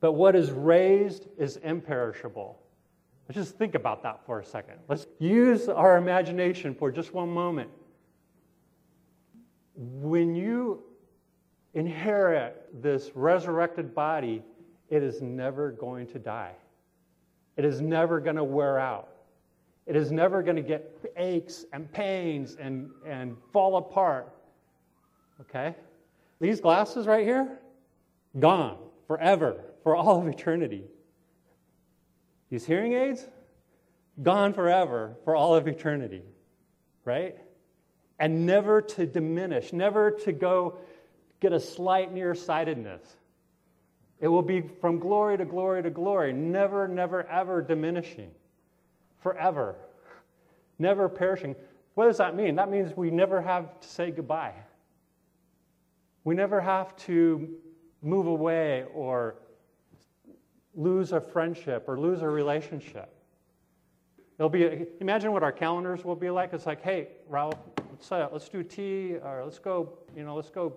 but 0.00 0.12
what 0.12 0.36
is 0.36 0.50
raised 0.50 1.26
is 1.38 1.56
imperishable. 1.58 2.58
Let's 3.28 3.36
just 3.36 3.58
think 3.58 3.74
about 3.74 4.02
that 4.04 4.24
for 4.24 4.40
a 4.40 4.44
second. 4.44 4.78
Let's 4.88 5.06
use 5.18 5.68
our 5.68 5.96
imagination 5.96 6.74
for 6.74 6.92
just 6.92 7.12
one 7.12 7.28
moment. 7.28 7.70
When 9.74 10.34
you 10.34 10.82
inherit 11.74 12.82
this 12.82 13.10
resurrected 13.14 13.94
body, 13.94 14.42
it 14.88 15.02
is 15.02 15.20
never 15.20 15.72
going 15.72 16.06
to 16.08 16.18
die. 16.18 16.52
It 17.56 17.64
is 17.64 17.80
never 17.80 18.20
going 18.20 18.36
to 18.36 18.44
wear 18.44 18.78
out. 18.78 19.08
It 19.86 19.96
is 19.96 20.10
never 20.10 20.42
going 20.42 20.56
to 20.56 20.62
get 20.62 20.98
aches 21.16 21.64
and 21.72 21.90
pains 21.92 22.56
and, 22.60 22.90
and 23.06 23.36
fall 23.52 23.76
apart. 23.76 24.32
Okay? 25.42 25.74
These 26.40 26.60
glasses 26.60 27.06
right 27.06 27.26
here, 27.26 27.58
gone 28.38 28.76
forever, 29.06 29.64
for 29.82 29.96
all 29.96 30.20
of 30.20 30.28
eternity. 30.28 30.84
These 32.50 32.66
hearing 32.66 32.92
aids, 32.92 33.26
gone 34.22 34.52
forever, 34.52 35.16
for 35.24 35.34
all 35.34 35.54
of 35.54 35.66
eternity, 35.66 36.22
right? 37.04 37.36
And 38.18 38.46
never 38.46 38.80
to 38.82 39.06
diminish, 39.06 39.72
never 39.72 40.10
to 40.10 40.32
go 40.32 40.78
get 41.40 41.52
a 41.52 41.60
slight 41.60 42.12
nearsightedness. 42.12 43.02
It 44.20 44.28
will 44.28 44.42
be 44.42 44.62
from 44.80 44.98
glory 44.98 45.36
to 45.36 45.44
glory 45.44 45.82
to 45.82 45.90
glory, 45.90 46.32
never, 46.32 46.88
never, 46.88 47.26
ever 47.26 47.60
diminishing, 47.60 48.30
forever, 49.20 49.76
never 50.78 51.08
perishing. 51.08 51.54
What 51.94 52.06
does 52.06 52.18
that 52.18 52.34
mean? 52.34 52.56
That 52.56 52.70
means 52.70 52.96
we 52.96 53.10
never 53.10 53.40
have 53.42 53.80
to 53.80 53.88
say 53.88 54.10
goodbye. 54.10 54.54
We 56.26 56.34
never 56.34 56.60
have 56.60 56.96
to 57.06 57.48
move 58.02 58.26
away 58.26 58.84
or 58.92 59.36
lose 60.74 61.12
a 61.12 61.20
friendship 61.20 61.84
or 61.86 62.00
lose 62.00 62.20
a 62.20 62.28
relationship. 62.28 63.14
It'll 64.36 64.48
be 64.48 64.86
imagine 65.00 65.30
what 65.30 65.44
our 65.44 65.52
calendars 65.52 66.04
will 66.04 66.16
be 66.16 66.28
like. 66.28 66.52
It's 66.52 66.66
like, 66.66 66.82
hey, 66.82 67.10
Ralph, 67.28 67.54
let's 67.92 68.10
uh, 68.10 68.28
let's 68.32 68.48
do 68.48 68.64
tea 68.64 69.18
or 69.22 69.42
let's 69.44 69.60
go, 69.60 70.00
you 70.16 70.24
know, 70.24 70.34
let's 70.34 70.50
go 70.50 70.76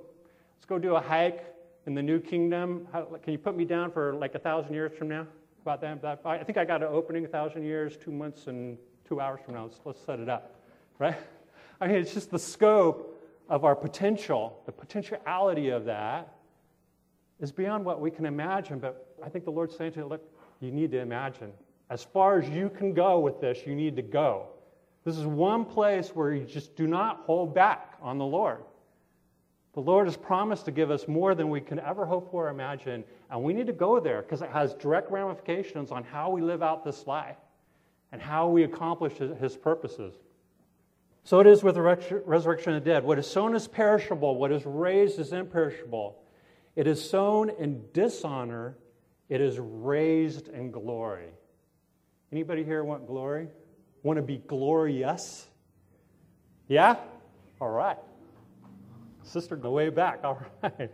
let's 0.55 0.67
go 0.67 0.77
do 0.77 0.93
a 0.93 1.01
hike 1.01 1.43
in 1.87 1.95
the 1.95 2.03
New 2.03 2.19
Kingdom. 2.19 2.87
How, 2.93 3.05
can 3.05 3.33
you 3.33 3.39
put 3.39 3.57
me 3.57 3.65
down 3.65 3.89
for 3.89 4.13
like 4.13 4.35
a 4.35 4.39
thousand 4.39 4.75
years 4.75 4.91
from 4.95 5.07
now? 5.07 5.25
About 5.63 5.81
that, 5.81 6.21
I 6.25 6.43
think 6.43 6.59
I 6.59 6.63
got 6.63 6.83
an 6.83 6.89
opening 6.91 7.25
a 7.25 7.27
thousand 7.27 7.63
years, 7.63 7.97
two 7.97 8.11
months 8.11 8.45
and 8.45 8.77
two 9.03 9.19
hours 9.19 9.39
from 9.43 9.55
now. 9.55 9.63
Let's, 9.63 9.79
let's 9.83 9.99
set 9.99 10.19
it 10.19 10.29
up, 10.29 10.61
right? 10.99 11.17
I 11.81 11.87
mean, 11.87 11.95
it's 11.95 12.13
just 12.13 12.29
the 12.29 12.37
scope 12.37 13.08
of 13.49 13.65
our 13.65 13.75
potential, 13.75 14.61
the 14.65 14.71
potentiality 14.71 15.69
of 15.69 15.85
that, 15.85 16.35
is 17.39 17.51
beyond 17.51 17.83
what 17.83 17.99
we 17.99 18.11
can 18.11 18.25
imagine. 18.25 18.79
But 18.79 19.15
I 19.23 19.29
think 19.29 19.45
the 19.45 19.51
Lord's 19.51 19.75
saying 19.75 19.93
to 19.93 19.99
you, 20.01 20.05
look, 20.05 20.23
you 20.59 20.71
need 20.71 20.91
to 20.91 20.99
imagine. 20.99 21.51
As 21.89 22.03
far 22.03 22.39
as 22.39 22.47
you 22.49 22.69
can 22.69 22.93
go 22.93 23.19
with 23.19 23.41
this, 23.41 23.65
you 23.65 23.75
need 23.75 23.95
to 23.95 24.01
go. 24.01 24.47
This 25.03 25.17
is 25.17 25.25
one 25.25 25.65
place 25.65 26.09
where 26.09 26.33
you 26.33 26.45
just 26.45 26.75
do 26.75 26.85
not 26.85 27.21
hold 27.25 27.55
back 27.55 27.97
on 28.01 28.17
the 28.17 28.25
Lord. 28.25 28.59
The 29.73 29.79
Lord 29.79 30.07
has 30.07 30.17
promised 30.17 30.65
to 30.65 30.71
give 30.71 30.91
us 30.91 31.07
more 31.07 31.33
than 31.33 31.49
we 31.49 31.61
can 31.61 31.79
ever 31.79 32.05
hope 32.05 32.29
for 32.29 32.47
or 32.47 32.49
imagine, 32.49 33.03
and 33.31 33.41
we 33.41 33.53
need 33.53 33.67
to 33.67 33.73
go 33.73 33.99
there 33.99 34.21
because 34.21 34.41
it 34.41 34.49
has 34.49 34.73
direct 34.73 35.09
ramifications 35.09 35.91
on 35.91 36.03
how 36.03 36.29
we 36.29 36.41
live 36.41 36.61
out 36.61 36.83
this 36.83 37.07
life 37.07 37.37
and 38.11 38.21
how 38.21 38.49
we 38.49 38.63
accomplish 38.63 39.13
His 39.13 39.55
purposes. 39.55 40.15
So 41.23 41.39
it 41.39 41.47
is 41.47 41.63
with 41.63 41.75
the 41.75 41.81
resurrection 42.25 42.73
of 42.73 42.83
the 42.83 42.89
dead. 42.89 43.03
What 43.03 43.19
is 43.19 43.27
sown 43.27 43.55
is 43.55 43.67
perishable, 43.67 44.35
what 44.35 44.51
is 44.51 44.65
raised 44.65 45.19
is 45.19 45.31
imperishable. 45.33 46.17
It 46.75 46.87
is 46.87 47.07
sown 47.07 47.49
in 47.49 47.83
dishonor, 47.93 48.77
It 49.27 49.41
is 49.41 49.59
raised 49.59 50.47
in 50.47 50.71
glory. 50.71 51.29
Anybody 52.31 52.63
here 52.63 52.83
want 52.83 53.05
glory? 53.05 53.47
Want 54.01 54.17
to 54.17 54.23
be 54.23 54.37
glorious? 54.37 55.47
Yeah? 56.67 56.95
All 57.59 57.69
right. 57.69 57.97
Sister, 59.23 59.55
go 59.55 59.71
way 59.71 59.89
back. 59.89 60.21
All 60.23 60.41
right. 60.63 60.91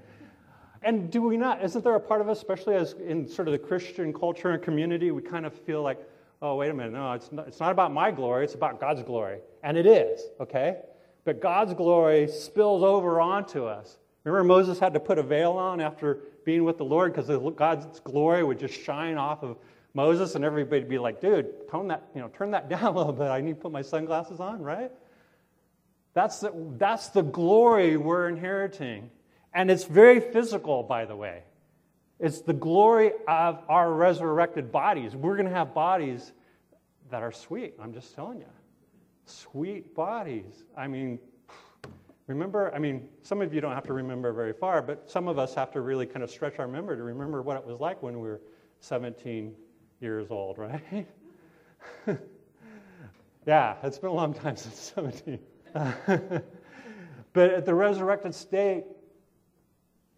And 0.81 1.11
do 1.11 1.21
we 1.21 1.37
not? 1.37 1.63
Isn't 1.63 1.83
there 1.83 1.95
a 1.95 1.99
part 1.99 2.21
of 2.21 2.29
us, 2.29 2.37
especially 2.37 2.75
as 2.75 2.93
in 2.93 3.27
sort 3.27 3.47
of 3.47 3.53
the 3.53 3.59
Christian 3.59 4.13
culture 4.13 4.51
and 4.51 4.61
community, 4.61 5.11
we 5.11 5.21
kind 5.21 5.45
of 5.45 5.53
feel 5.53 5.81
like, 5.81 5.99
oh, 6.45 6.55
wait 6.55 6.69
a 6.69 6.73
minute, 6.73 6.93
no, 6.93 7.13
it's 7.13 7.31
not, 7.31 7.47
it's 7.47 7.59
not 7.59 7.71
about 7.71 7.91
my 7.91 8.11
glory, 8.11 8.43
it's 8.43 8.53
about 8.53 8.79
God's 8.79 9.01
glory. 9.01 9.39
And 9.63 9.77
it 9.77 9.87
is, 9.87 10.21
okay? 10.39 10.77
But 11.23 11.41
God's 11.41 11.73
glory 11.73 12.27
spills 12.27 12.83
over 12.83 13.19
onto 13.19 13.65
us. 13.65 13.97
Remember, 14.23 14.43
Moses 14.43 14.77
had 14.77 14.93
to 14.93 14.99
put 14.99 15.17
a 15.17 15.23
veil 15.23 15.53
on 15.53 15.81
after 15.81 16.19
being 16.45 16.63
with 16.63 16.77
the 16.77 16.85
Lord 16.85 17.13
because 17.13 17.29
God's 17.55 17.99
glory 18.01 18.43
would 18.43 18.59
just 18.59 18.79
shine 18.79 19.17
off 19.17 19.41
of 19.41 19.57
Moses, 19.95 20.35
and 20.35 20.45
everybody 20.45 20.81
would 20.81 20.89
be 20.89 20.99
like, 20.99 21.19
dude, 21.19 21.67
tone 21.69 21.87
that, 21.87 22.03
you 22.13 22.21
know, 22.21 22.27
turn 22.27 22.51
that 22.51 22.69
down 22.69 22.83
a 22.83 22.91
little 22.91 23.13
bit. 23.13 23.27
I 23.27 23.41
need 23.41 23.55
to 23.55 23.61
put 23.61 23.71
my 23.71 23.81
sunglasses 23.81 24.39
on, 24.39 24.61
right? 24.61 24.91
That's 26.13 26.39
the, 26.41 26.53
that's 26.77 27.09
the 27.09 27.23
glory 27.23 27.97
we're 27.97 28.29
inheriting. 28.29 29.09
And 29.53 29.71
it's 29.71 29.85
very 29.85 30.19
physical, 30.19 30.83
by 30.83 31.05
the 31.05 31.15
way. 31.15 31.43
It's 32.19 32.41
the 32.41 32.53
glory 32.53 33.11
of 33.27 33.63
our 33.67 33.91
resurrected 33.93 34.71
bodies. 34.71 35.15
We're 35.15 35.35
going 35.35 35.49
to 35.49 35.53
have 35.53 35.73
bodies 35.73 36.31
that 37.11 37.21
are 37.21 37.31
sweet. 37.31 37.73
I'm 37.81 37.93
just 37.93 38.15
telling 38.15 38.39
you. 38.39 38.45
Sweet 39.25 39.93
bodies. 39.93 40.63
I 40.77 40.87
mean, 40.87 41.19
remember, 42.27 42.73
I 42.73 42.79
mean, 42.79 43.09
some 43.21 43.41
of 43.41 43.53
you 43.53 43.59
don't 43.59 43.73
have 43.73 43.83
to 43.85 43.93
remember 43.93 44.31
very 44.31 44.53
far, 44.53 44.81
but 44.81 45.09
some 45.09 45.27
of 45.27 45.37
us 45.37 45.53
have 45.55 45.71
to 45.71 45.81
really 45.81 46.05
kind 46.05 46.23
of 46.23 46.29
stretch 46.29 46.57
our 46.59 46.67
memory 46.67 46.95
to 46.95 47.03
remember 47.03 47.41
what 47.41 47.57
it 47.57 47.65
was 47.65 47.79
like 47.79 48.01
when 48.01 48.19
we 48.19 48.27
were 48.29 48.41
17 48.79 49.53
years 49.99 50.27
old, 50.29 50.57
right? 50.57 51.07
yeah, 53.45 53.75
it's 53.83 53.97
been 53.97 54.09
a 54.09 54.13
long 54.13 54.33
time 54.33 54.55
since 54.55 54.93
17. 54.95 55.39
but 57.33 57.49
at 57.49 57.65
the 57.65 57.73
resurrected 57.73 58.33
state, 58.33 58.85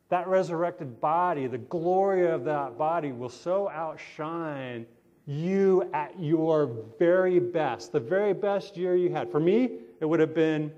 that 0.09 0.27
resurrected 0.27 1.01
body, 1.01 1.47
the 1.47 1.57
glory 1.57 2.27
of 2.27 2.43
that 2.45 2.77
body 2.77 3.11
will 3.11 3.29
so 3.29 3.69
outshine 3.69 4.85
you 5.25 5.89
at 5.93 6.17
your 6.19 6.71
very 6.97 7.39
best, 7.39 7.91
the 7.91 7.99
very 7.99 8.33
best 8.33 8.77
year 8.77 8.95
you 8.95 9.09
had. 9.09 9.29
For 9.29 9.39
me, 9.39 9.79
it 9.99 10.05
would 10.05 10.19
have 10.19 10.33
been 10.33 10.71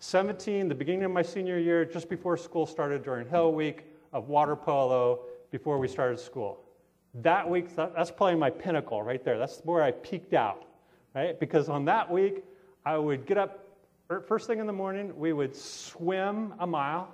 17, 0.00 0.68
the 0.68 0.74
beginning 0.74 1.04
of 1.04 1.10
my 1.10 1.22
senior 1.22 1.58
year, 1.58 1.84
just 1.86 2.08
before 2.10 2.36
school 2.36 2.66
started 2.66 3.02
during 3.02 3.26
Hell 3.26 3.52
Week 3.52 3.84
of 4.12 4.28
water 4.28 4.54
polo, 4.54 5.20
before 5.50 5.78
we 5.78 5.88
started 5.88 6.20
school. 6.20 6.60
That 7.14 7.48
week, 7.48 7.74
that's 7.74 8.10
probably 8.10 8.34
my 8.34 8.50
pinnacle 8.50 9.02
right 9.02 9.24
there. 9.24 9.38
That's 9.38 9.60
where 9.64 9.82
I 9.82 9.92
peaked 9.92 10.34
out, 10.34 10.66
right? 11.14 11.40
Because 11.40 11.70
on 11.70 11.86
that 11.86 12.10
week, 12.10 12.44
I 12.84 12.98
would 12.98 13.24
get 13.24 13.38
up 13.38 13.66
Er, 14.08 14.20
first 14.20 14.46
thing 14.46 14.60
in 14.60 14.66
the 14.68 14.72
morning, 14.72 15.12
we 15.18 15.32
would 15.32 15.56
swim 15.56 16.54
a 16.60 16.66
mile, 16.66 17.12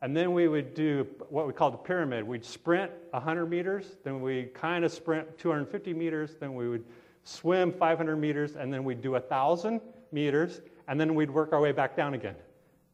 and 0.00 0.16
then 0.16 0.32
we 0.32 0.48
would 0.48 0.74
do 0.74 1.06
what 1.28 1.46
we 1.46 1.52
call 1.52 1.70
the 1.70 1.76
pyramid. 1.76 2.24
We'd 2.24 2.44
sprint 2.44 2.92
100 3.10 3.46
meters, 3.46 3.96
then 4.04 4.20
we 4.20 4.44
kind 4.54 4.84
of 4.84 4.92
sprint 4.92 5.38
250 5.38 5.92
meters, 5.94 6.36
then 6.38 6.54
we 6.54 6.68
would 6.68 6.84
swim 7.24 7.72
500 7.72 8.16
meters, 8.16 8.56
and 8.56 8.72
then 8.72 8.84
we'd 8.84 9.02
do 9.02 9.12
1,000 9.12 9.80
meters, 10.12 10.60
and 10.86 11.00
then 11.00 11.14
we'd 11.14 11.30
work 11.30 11.52
our 11.52 11.60
way 11.60 11.72
back 11.72 11.96
down 11.96 12.14
again 12.14 12.36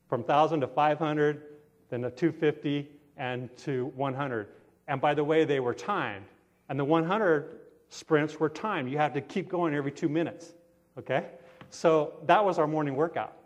from 0.08 0.20
1,000 0.20 0.60
to 0.60 0.66
500, 0.66 1.42
then 1.90 2.02
to 2.02 2.10
250, 2.10 2.88
and 3.16 3.54
to 3.56 3.86
100. 3.96 4.48
And 4.88 5.00
by 5.00 5.14
the 5.14 5.24
way, 5.24 5.44
they 5.44 5.60
were 5.60 5.74
timed. 5.74 6.26
And 6.68 6.78
the 6.78 6.84
100 6.84 7.60
sprints 7.88 8.40
were 8.40 8.48
timed. 8.48 8.90
You 8.90 8.98
had 8.98 9.14
to 9.14 9.20
keep 9.20 9.48
going 9.48 9.74
every 9.74 9.92
two 9.92 10.08
minutes, 10.08 10.54
okay? 10.98 11.26
So 11.70 12.14
that 12.26 12.44
was 12.44 12.58
our 12.58 12.66
morning 12.66 12.96
workout. 12.96 13.36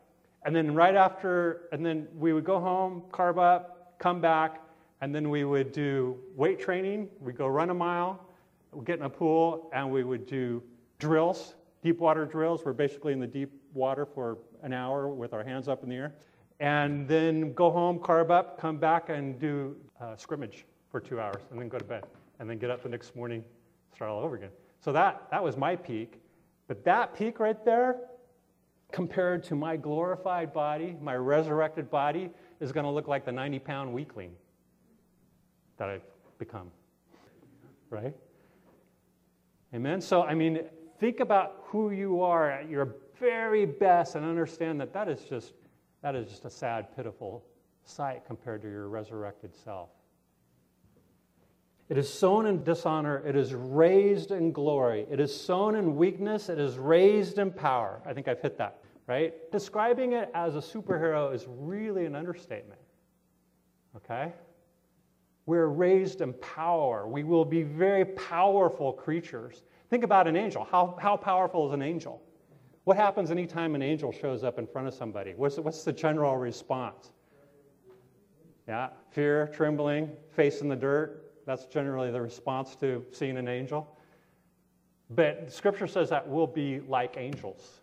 And 0.44 0.54
then 0.54 0.74
right 0.74 0.94
after, 0.94 1.68
and 1.72 1.84
then 1.84 2.08
we 2.16 2.32
would 2.32 2.44
go 2.44 2.60
home, 2.60 3.02
carb 3.10 3.38
up, 3.38 3.94
come 3.98 4.20
back, 4.20 4.62
and 5.00 5.14
then 5.14 5.30
we 5.30 5.44
would 5.44 5.72
do 5.72 6.16
weight 6.36 6.60
training. 6.60 7.08
We'd 7.20 7.36
go 7.36 7.46
run 7.46 7.70
a 7.70 7.74
mile, 7.74 8.24
we'd 8.72 8.86
get 8.86 8.98
in 8.98 9.04
a 9.04 9.10
pool, 9.10 9.70
and 9.72 9.90
we 9.90 10.04
would 10.04 10.26
do 10.26 10.62
drills, 10.98 11.54
deep 11.82 11.98
water 11.98 12.24
drills. 12.24 12.64
We're 12.64 12.72
basically 12.72 13.12
in 13.12 13.20
the 13.20 13.26
deep 13.26 13.50
water 13.74 14.06
for 14.06 14.38
an 14.62 14.72
hour 14.72 15.08
with 15.08 15.32
our 15.32 15.44
hands 15.44 15.68
up 15.68 15.82
in 15.82 15.88
the 15.88 15.96
air. 15.96 16.14
And 16.60 17.06
then 17.06 17.52
go 17.52 17.70
home, 17.70 17.98
carb 17.98 18.30
up, 18.30 18.60
come 18.60 18.78
back, 18.78 19.10
and 19.10 19.38
do 19.38 19.76
uh, 20.00 20.16
scrimmage 20.16 20.64
for 20.90 21.00
two 21.00 21.20
hours, 21.20 21.42
and 21.50 21.60
then 21.60 21.68
go 21.68 21.78
to 21.78 21.84
bed. 21.84 22.04
And 22.40 22.48
then 22.48 22.58
get 22.58 22.70
up 22.70 22.82
the 22.82 22.88
next 22.88 23.14
morning, 23.14 23.44
start 23.94 24.10
all 24.10 24.22
over 24.22 24.36
again. 24.36 24.50
So 24.80 24.92
that, 24.92 25.28
that 25.30 25.42
was 25.42 25.56
my 25.56 25.76
peak. 25.76 26.20
But 26.66 26.84
that 26.84 27.14
peak 27.14 27.40
right 27.40 27.64
there, 27.64 27.96
compared 28.92 29.44
to 29.44 29.54
my 29.54 29.76
glorified 29.76 30.52
body, 30.52 30.96
my 31.00 31.14
resurrected 31.14 31.90
body, 31.90 32.30
is 32.60 32.72
going 32.72 32.84
to 32.84 32.90
look 32.90 33.08
like 33.08 33.24
the 33.24 33.32
90 33.32 33.58
pound 33.58 33.92
weakling 33.92 34.32
that 35.76 35.88
I've 35.88 36.02
become. 36.38 36.70
Right? 37.90 38.14
Amen? 39.74 40.00
So, 40.00 40.22
I 40.22 40.34
mean, 40.34 40.60
think 40.98 41.20
about 41.20 41.62
who 41.64 41.90
you 41.90 42.22
are 42.22 42.50
at 42.50 42.68
your 42.68 42.96
very 43.18 43.66
best 43.66 44.14
and 44.14 44.24
understand 44.24 44.80
that 44.80 44.92
that 44.92 45.08
is 45.08 45.22
just, 45.22 45.52
that 46.02 46.14
is 46.14 46.28
just 46.28 46.44
a 46.44 46.50
sad, 46.50 46.94
pitiful 46.96 47.44
sight 47.84 48.24
compared 48.26 48.62
to 48.62 48.68
your 48.68 48.88
resurrected 48.88 49.54
self. 49.54 49.90
It 51.88 51.96
is 51.96 52.12
sown 52.12 52.46
in 52.46 52.62
dishonor, 52.64 53.22
it 53.26 53.34
is 53.34 53.54
raised 53.54 54.30
in 54.30 54.52
glory. 54.52 55.06
It 55.10 55.20
is 55.20 55.34
sown 55.34 55.74
in 55.74 55.96
weakness, 55.96 56.50
it 56.50 56.58
is 56.58 56.76
raised 56.76 57.38
in 57.38 57.50
power. 57.50 58.02
I 58.04 58.12
think 58.12 58.28
I've 58.28 58.40
hit 58.40 58.58
that, 58.58 58.82
right? 59.06 59.34
Describing 59.50 60.12
it 60.12 60.30
as 60.34 60.54
a 60.54 60.60
superhero 60.60 61.34
is 61.34 61.46
really 61.48 62.04
an 62.04 62.14
understatement. 62.14 62.80
Okay? 63.96 64.32
We're 65.46 65.68
raised 65.68 66.20
in 66.20 66.34
power. 66.34 67.08
We 67.08 67.24
will 67.24 67.46
be 67.46 67.62
very 67.62 68.04
powerful 68.04 68.92
creatures. 68.92 69.62
Think 69.88 70.04
about 70.04 70.28
an 70.28 70.36
angel. 70.36 70.68
How, 70.70 70.94
how 71.00 71.16
powerful 71.16 71.66
is 71.66 71.72
an 71.72 71.80
angel? 71.80 72.20
What 72.84 72.98
happens 72.98 73.30
anytime 73.30 73.74
an 73.74 73.80
angel 73.80 74.12
shows 74.12 74.44
up 74.44 74.58
in 74.58 74.66
front 74.66 74.88
of 74.88 74.94
somebody? 74.94 75.32
What's, 75.36 75.58
what's 75.58 75.84
the 75.84 75.92
general 75.92 76.36
response? 76.36 77.12
Yeah, 78.66 78.90
fear, 79.10 79.50
trembling, 79.54 80.10
face 80.32 80.60
in 80.60 80.68
the 80.68 80.76
dirt, 80.76 81.27
that's 81.48 81.64
generally 81.64 82.10
the 82.10 82.20
response 82.20 82.76
to 82.76 83.02
seeing 83.10 83.38
an 83.38 83.48
angel. 83.48 83.88
But 85.08 85.50
Scripture 85.50 85.86
says 85.86 86.10
that 86.10 86.28
we'll 86.28 86.46
be 86.46 86.80
like 86.80 87.16
angels. 87.16 87.80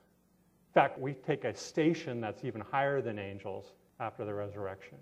In 0.69 0.73
fact, 0.73 0.99
we 0.99 1.13
take 1.13 1.45
a 1.45 1.55
station 1.55 2.21
that's 2.21 2.43
even 2.43 2.61
higher 2.61 3.01
than 3.01 3.17
angels 3.17 3.73
after 3.99 4.23
the 4.23 4.33
resurrection. 4.35 4.99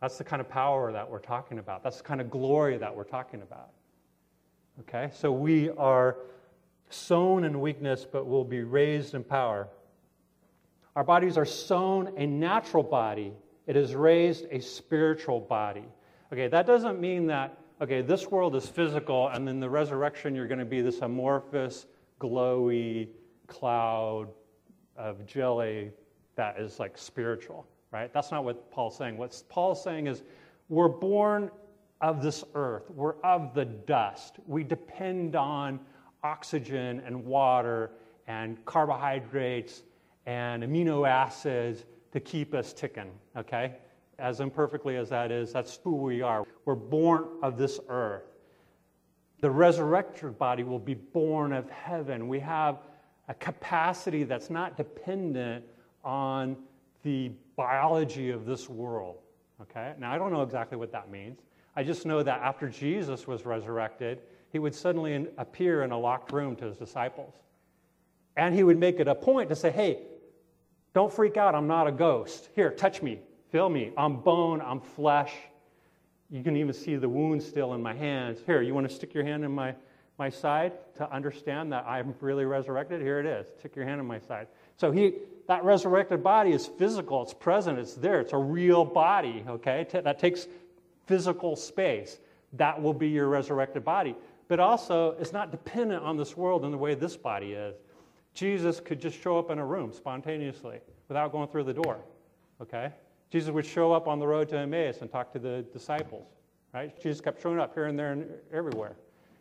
That's 0.00 0.16
the 0.16 0.22
kind 0.22 0.40
of 0.40 0.48
power 0.48 0.92
that 0.92 1.10
we're 1.10 1.18
talking 1.18 1.58
about. 1.58 1.82
That's 1.82 1.96
the 1.96 2.04
kind 2.04 2.20
of 2.20 2.30
glory 2.30 2.78
that 2.78 2.94
we're 2.94 3.02
talking 3.02 3.42
about. 3.42 3.70
Okay? 4.80 5.10
So 5.12 5.32
we 5.32 5.70
are 5.70 6.18
sown 6.90 7.42
in 7.42 7.60
weakness, 7.60 8.06
but 8.10 8.28
will 8.28 8.44
be 8.44 8.62
raised 8.62 9.14
in 9.14 9.24
power. 9.24 9.66
Our 10.94 11.02
bodies 11.02 11.36
are 11.36 11.44
sown 11.44 12.12
a 12.16 12.26
natural 12.26 12.84
body, 12.84 13.32
it 13.66 13.76
is 13.76 13.96
raised 13.96 14.46
a 14.52 14.60
spiritual 14.60 15.40
body. 15.40 15.86
Okay, 16.34 16.48
that 16.48 16.66
doesn't 16.66 17.00
mean 17.00 17.28
that, 17.28 17.56
okay, 17.80 18.02
this 18.02 18.26
world 18.28 18.56
is 18.56 18.66
physical, 18.66 19.28
and 19.28 19.46
then 19.46 19.60
the 19.60 19.70
resurrection, 19.70 20.34
you're 20.34 20.48
going 20.48 20.58
to 20.58 20.64
be 20.64 20.80
this 20.80 20.98
amorphous, 20.98 21.86
glowy 22.20 23.06
cloud 23.46 24.26
of 24.96 25.24
jelly 25.26 25.92
that 26.34 26.58
is 26.58 26.80
like 26.80 26.98
spiritual, 26.98 27.64
right? 27.92 28.12
That's 28.12 28.32
not 28.32 28.42
what 28.42 28.68
Paul's 28.72 28.98
saying. 28.98 29.16
What 29.16 29.40
Paul's 29.48 29.80
saying 29.80 30.08
is 30.08 30.24
we're 30.68 30.88
born 30.88 31.52
of 32.00 32.20
this 32.20 32.42
earth, 32.56 32.90
we're 32.90 33.14
of 33.20 33.54
the 33.54 33.66
dust. 33.66 34.40
We 34.44 34.64
depend 34.64 35.36
on 35.36 35.78
oxygen 36.24 37.00
and 37.06 37.24
water 37.24 37.92
and 38.26 38.58
carbohydrates 38.64 39.84
and 40.26 40.64
amino 40.64 41.08
acids 41.08 41.84
to 42.10 42.18
keep 42.18 42.54
us 42.54 42.72
ticking, 42.72 43.12
okay? 43.36 43.74
As 44.18 44.40
imperfectly 44.40 44.96
as 44.96 45.08
that 45.10 45.30
is, 45.30 45.52
that's 45.52 45.78
who 45.82 45.96
we 45.96 46.22
are. 46.22 46.44
We're 46.64 46.74
born 46.74 47.26
of 47.42 47.56
this 47.56 47.80
earth. 47.88 48.24
The 49.40 49.50
resurrected 49.50 50.38
body 50.38 50.62
will 50.62 50.78
be 50.78 50.94
born 50.94 51.52
of 51.52 51.68
heaven. 51.70 52.28
We 52.28 52.40
have 52.40 52.78
a 53.28 53.34
capacity 53.34 54.24
that's 54.24 54.50
not 54.50 54.76
dependent 54.76 55.64
on 56.02 56.56
the 57.02 57.32
biology 57.56 58.30
of 58.30 58.46
this 58.46 58.68
world. 58.68 59.18
Okay? 59.60 59.94
Now, 59.98 60.12
I 60.12 60.18
don't 60.18 60.32
know 60.32 60.42
exactly 60.42 60.76
what 60.76 60.92
that 60.92 61.10
means. 61.10 61.40
I 61.76 61.82
just 61.82 62.06
know 62.06 62.22
that 62.22 62.40
after 62.40 62.68
Jesus 62.68 63.26
was 63.26 63.44
resurrected, 63.44 64.20
he 64.50 64.58
would 64.58 64.74
suddenly 64.74 65.26
appear 65.36 65.82
in 65.82 65.90
a 65.90 65.98
locked 65.98 66.32
room 66.32 66.54
to 66.56 66.66
his 66.66 66.76
disciples. 66.76 67.34
And 68.36 68.54
he 68.54 68.62
would 68.62 68.78
make 68.78 69.00
it 69.00 69.08
a 69.08 69.14
point 69.14 69.48
to 69.50 69.56
say, 69.56 69.70
hey, 69.70 69.98
don't 70.94 71.12
freak 71.12 71.36
out, 71.36 71.54
I'm 71.54 71.66
not 71.66 71.86
a 71.86 71.92
ghost. 71.92 72.48
Here, 72.54 72.70
touch 72.70 73.02
me, 73.02 73.20
Feel 73.54 73.68
me. 73.68 73.92
I'm 73.96 74.16
bone, 74.16 74.60
I'm 74.60 74.80
flesh. 74.80 75.32
You 76.28 76.42
can 76.42 76.56
even 76.56 76.72
see 76.72 76.96
the 76.96 77.08
wound 77.08 77.40
still 77.40 77.74
in 77.74 77.80
my 77.80 77.94
hands. 77.94 78.40
Here, 78.44 78.60
you 78.62 78.74
want 78.74 78.88
to 78.88 78.92
stick 78.92 79.14
your 79.14 79.22
hand 79.22 79.44
in 79.44 79.52
my, 79.52 79.76
my 80.18 80.28
side 80.28 80.72
to 80.96 81.08
understand 81.14 81.70
that 81.70 81.86
I'm 81.86 82.16
really 82.20 82.46
resurrected? 82.46 83.00
Here 83.00 83.20
it 83.20 83.26
is. 83.26 83.46
Stick 83.60 83.76
your 83.76 83.84
hand 83.84 84.00
in 84.00 84.08
my 84.08 84.18
side. 84.18 84.48
So 84.76 84.90
he, 84.90 85.12
that 85.46 85.62
resurrected 85.62 86.20
body 86.20 86.50
is 86.50 86.66
physical, 86.66 87.22
it's 87.22 87.32
present, 87.32 87.78
it's 87.78 87.94
there, 87.94 88.18
it's 88.18 88.32
a 88.32 88.38
real 88.38 88.84
body, 88.84 89.44
okay? 89.48 89.86
That 89.92 90.18
takes 90.18 90.48
physical 91.06 91.54
space. 91.54 92.18
That 92.54 92.82
will 92.82 92.92
be 92.92 93.08
your 93.08 93.28
resurrected 93.28 93.84
body. 93.84 94.16
But 94.48 94.58
also, 94.58 95.12
it's 95.20 95.32
not 95.32 95.52
dependent 95.52 96.02
on 96.02 96.16
this 96.16 96.36
world 96.36 96.64
in 96.64 96.72
the 96.72 96.78
way 96.78 96.96
this 96.96 97.16
body 97.16 97.52
is. 97.52 97.76
Jesus 98.34 98.80
could 98.80 99.00
just 99.00 99.22
show 99.22 99.38
up 99.38 99.52
in 99.52 99.60
a 99.60 99.64
room 99.64 99.92
spontaneously 99.92 100.80
without 101.06 101.30
going 101.30 101.46
through 101.46 101.62
the 101.62 101.72
door, 101.72 102.00
okay? 102.60 102.90
Jesus 103.34 103.50
would 103.50 103.66
show 103.66 103.90
up 103.90 104.06
on 104.06 104.20
the 104.20 104.26
road 104.28 104.48
to 104.50 104.56
Emmaus 104.56 104.98
and 105.00 105.10
talk 105.10 105.32
to 105.32 105.40
the 105.40 105.64
disciples, 105.72 106.28
right? 106.72 106.96
Jesus 107.02 107.20
kept 107.20 107.42
showing 107.42 107.58
up 107.58 107.74
here 107.74 107.86
and 107.86 107.98
there 107.98 108.12
and 108.12 108.30
everywhere. 108.52 108.94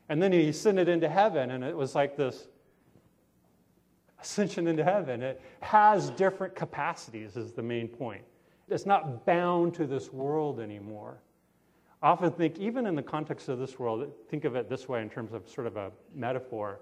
And 0.10 0.20
then 0.20 0.32
he 0.32 0.50
ascended 0.50 0.90
into 0.90 1.08
heaven, 1.08 1.52
and 1.52 1.64
it 1.64 1.78
was 1.78 1.94
like 1.94 2.18
this 2.18 2.48
ascension 4.20 4.66
into 4.66 4.84
heaven. 4.84 5.22
It 5.22 5.40
has 5.60 6.10
different 6.10 6.56
capacities, 6.56 7.38
is 7.38 7.54
the 7.54 7.62
main 7.62 7.88
point. 7.88 8.24
It's 8.68 8.88
not 8.88 9.28
bound 9.28 9.76
to 9.76 9.86
this 9.86 10.12
world 10.12 10.60
anymore. 10.60 11.20
I 12.02 12.10
often 12.10 12.32
think, 12.32 12.58
even 12.58 12.88
in 12.88 12.96
the 12.96 13.04
context 13.04 13.48
of 13.48 13.60
this 13.60 13.78
world, 13.78 14.12
think 14.28 14.44
of 14.44 14.56
it 14.56 14.70
this 14.70 14.90
way 14.90 15.04
in 15.04 15.10
terms 15.12 15.34
of 15.34 15.48
sort 15.48 15.68
of 15.68 15.78
a 15.78 15.92
metaphor. 16.16 16.80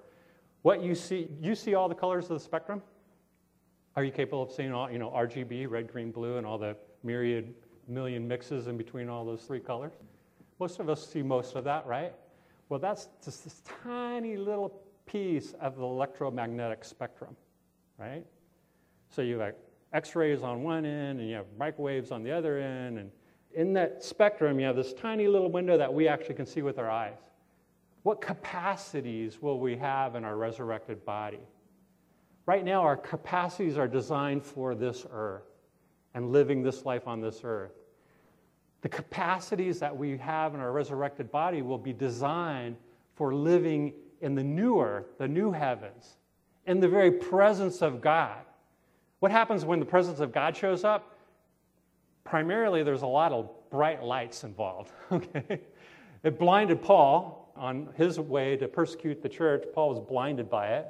What 0.62 0.82
you 0.82 0.96
see, 0.96 1.28
you 1.42 1.56
see 1.56 1.76
all 1.76 1.90
the 1.90 1.94
colors 1.94 2.30
of 2.30 2.38
the 2.38 2.40
spectrum? 2.40 2.82
Are 3.98 4.04
you 4.06 4.14
capable 4.14 4.44
of 4.44 4.52
seeing 4.54 4.72
all, 4.72 4.90
you 4.90 4.98
know, 4.98 5.10
RGB, 5.10 5.70
red, 5.70 5.92
green, 5.92 6.12
blue, 6.12 6.38
and 6.38 6.48
all 6.48 6.58
the 6.58 6.78
myriad 7.04 7.54
million 7.88 8.28
mixes 8.28 8.68
in 8.68 8.78
between 8.78 9.10
all 9.10 9.26
those 9.26 9.42
three 9.42 9.60
colors? 9.60 9.94
Most 10.60 10.80
of 10.80 10.90
us 10.90 11.08
see 11.08 11.22
most 11.22 11.56
of 11.56 11.64
that, 11.64 11.86
right? 11.86 12.14
Well, 12.70 12.80
that's 12.80 13.10
just 13.24 13.44
this 13.44 13.62
tiny 13.84 14.38
little 14.38 14.82
piece 15.06 15.54
of 15.60 15.76
the 15.76 15.84
electromagnetic 15.84 16.86
spectrum, 16.86 17.36
right? 17.98 18.26
So 19.10 19.22
you 19.22 19.40
have 19.40 19.56
X 19.94 20.16
rays 20.16 20.42
on 20.42 20.64
one 20.64 20.86
end 20.86 21.20
and 21.20 21.28
you 21.28 21.36
have 21.36 21.48
microwaves 21.58 22.12
on 22.12 22.24
the 22.24 22.32
other 22.32 22.60
end. 22.60 22.98
And 22.98 23.12
in 23.54 23.74
that 23.74 24.04
spectrum, 24.04 24.60
you 24.60 24.66
have 24.66 24.76
this 24.78 24.94
tiny 24.94 25.28
little 25.28 25.52
window 25.52 25.78
that 25.78 25.94
we 25.94 26.08
actually 26.08 26.36
can 26.36 26.46
see 26.46 26.62
with 26.62 26.80
our 26.80 26.90
eyes. 26.90 27.18
What 28.04 28.22
capacities 28.22 29.42
will 29.42 29.60
we 29.60 29.76
have 29.78 30.16
in 30.16 30.24
our 30.24 30.38
resurrected 30.38 31.04
body? 31.06 31.42
Right 32.46 32.64
now, 32.64 32.82
our 32.82 32.98
capacities 32.98 33.78
are 33.78 33.88
designed 33.88 34.44
for 34.44 34.74
this 34.74 35.06
earth 35.12 35.51
and 36.14 36.32
living 36.32 36.62
this 36.62 36.86
life 36.86 37.08
on 37.08 37.22
this 37.22 37.42
earth. 37.44 37.72
The 38.82 38.90
capacities 38.90 39.80
that 39.80 39.96
we 39.96 40.18
have 40.18 40.54
in 40.56 40.60
our 40.60 40.72
resurrected 40.72 41.32
body 41.32 41.62
will 41.62 41.78
be 41.78 41.94
designed 41.94 42.78
for 43.14 43.34
living 43.34 43.94
in 44.22 44.36
the 44.36 44.44
new 44.44 44.80
earth, 44.80 45.18
the 45.18 45.28
new 45.28 45.52
heavens, 45.52 46.18
in 46.66 46.80
the 46.80 46.88
very 46.88 47.12
presence 47.12 47.82
of 47.82 48.02
God. 48.02 48.40
What 49.20 49.32
happens 49.32 49.66
when 49.66 49.80
the 49.80 49.86
presence 49.86 50.20
of 50.20 50.32
God 50.32 50.56
shows 50.56 50.84
up? 50.84 51.16
Primarily, 52.24 52.84
there's 52.84 53.04
a 53.04 53.08
lot 53.08 53.32
of 53.32 53.50
bright 53.70 54.04
lights 54.04 54.44
involved. 54.44 54.92
Okay? 55.12 55.62
It 56.24 56.38
blinded 56.38 56.84
Paul 56.84 57.52
on 57.56 57.90
his 57.96 58.20
way 58.20 58.56
to 58.58 58.68
persecute 58.68 59.24
the 59.24 59.30
church. 59.30 59.64
Paul 59.74 59.90
was 59.90 60.00
blinded 60.00 60.50
by 60.50 60.68
it, 60.68 60.88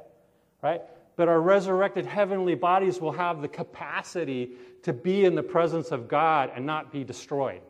right? 0.62 0.82
But 1.16 1.30
our 1.30 1.42
resurrected 1.42 2.06
heavenly 2.06 2.56
bodies 2.56 3.00
will 3.00 3.14
have 3.14 3.42
the 3.42 3.48
capacity 3.48 4.52
to 4.84 4.94
be 4.94 5.26
in 5.26 5.36
the 5.36 5.44
presence 5.44 5.92
of 5.92 6.08
God 6.08 6.52
and 6.56 6.66
not 6.66 6.92
be 6.92 7.04
destroyed, 7.04 7.62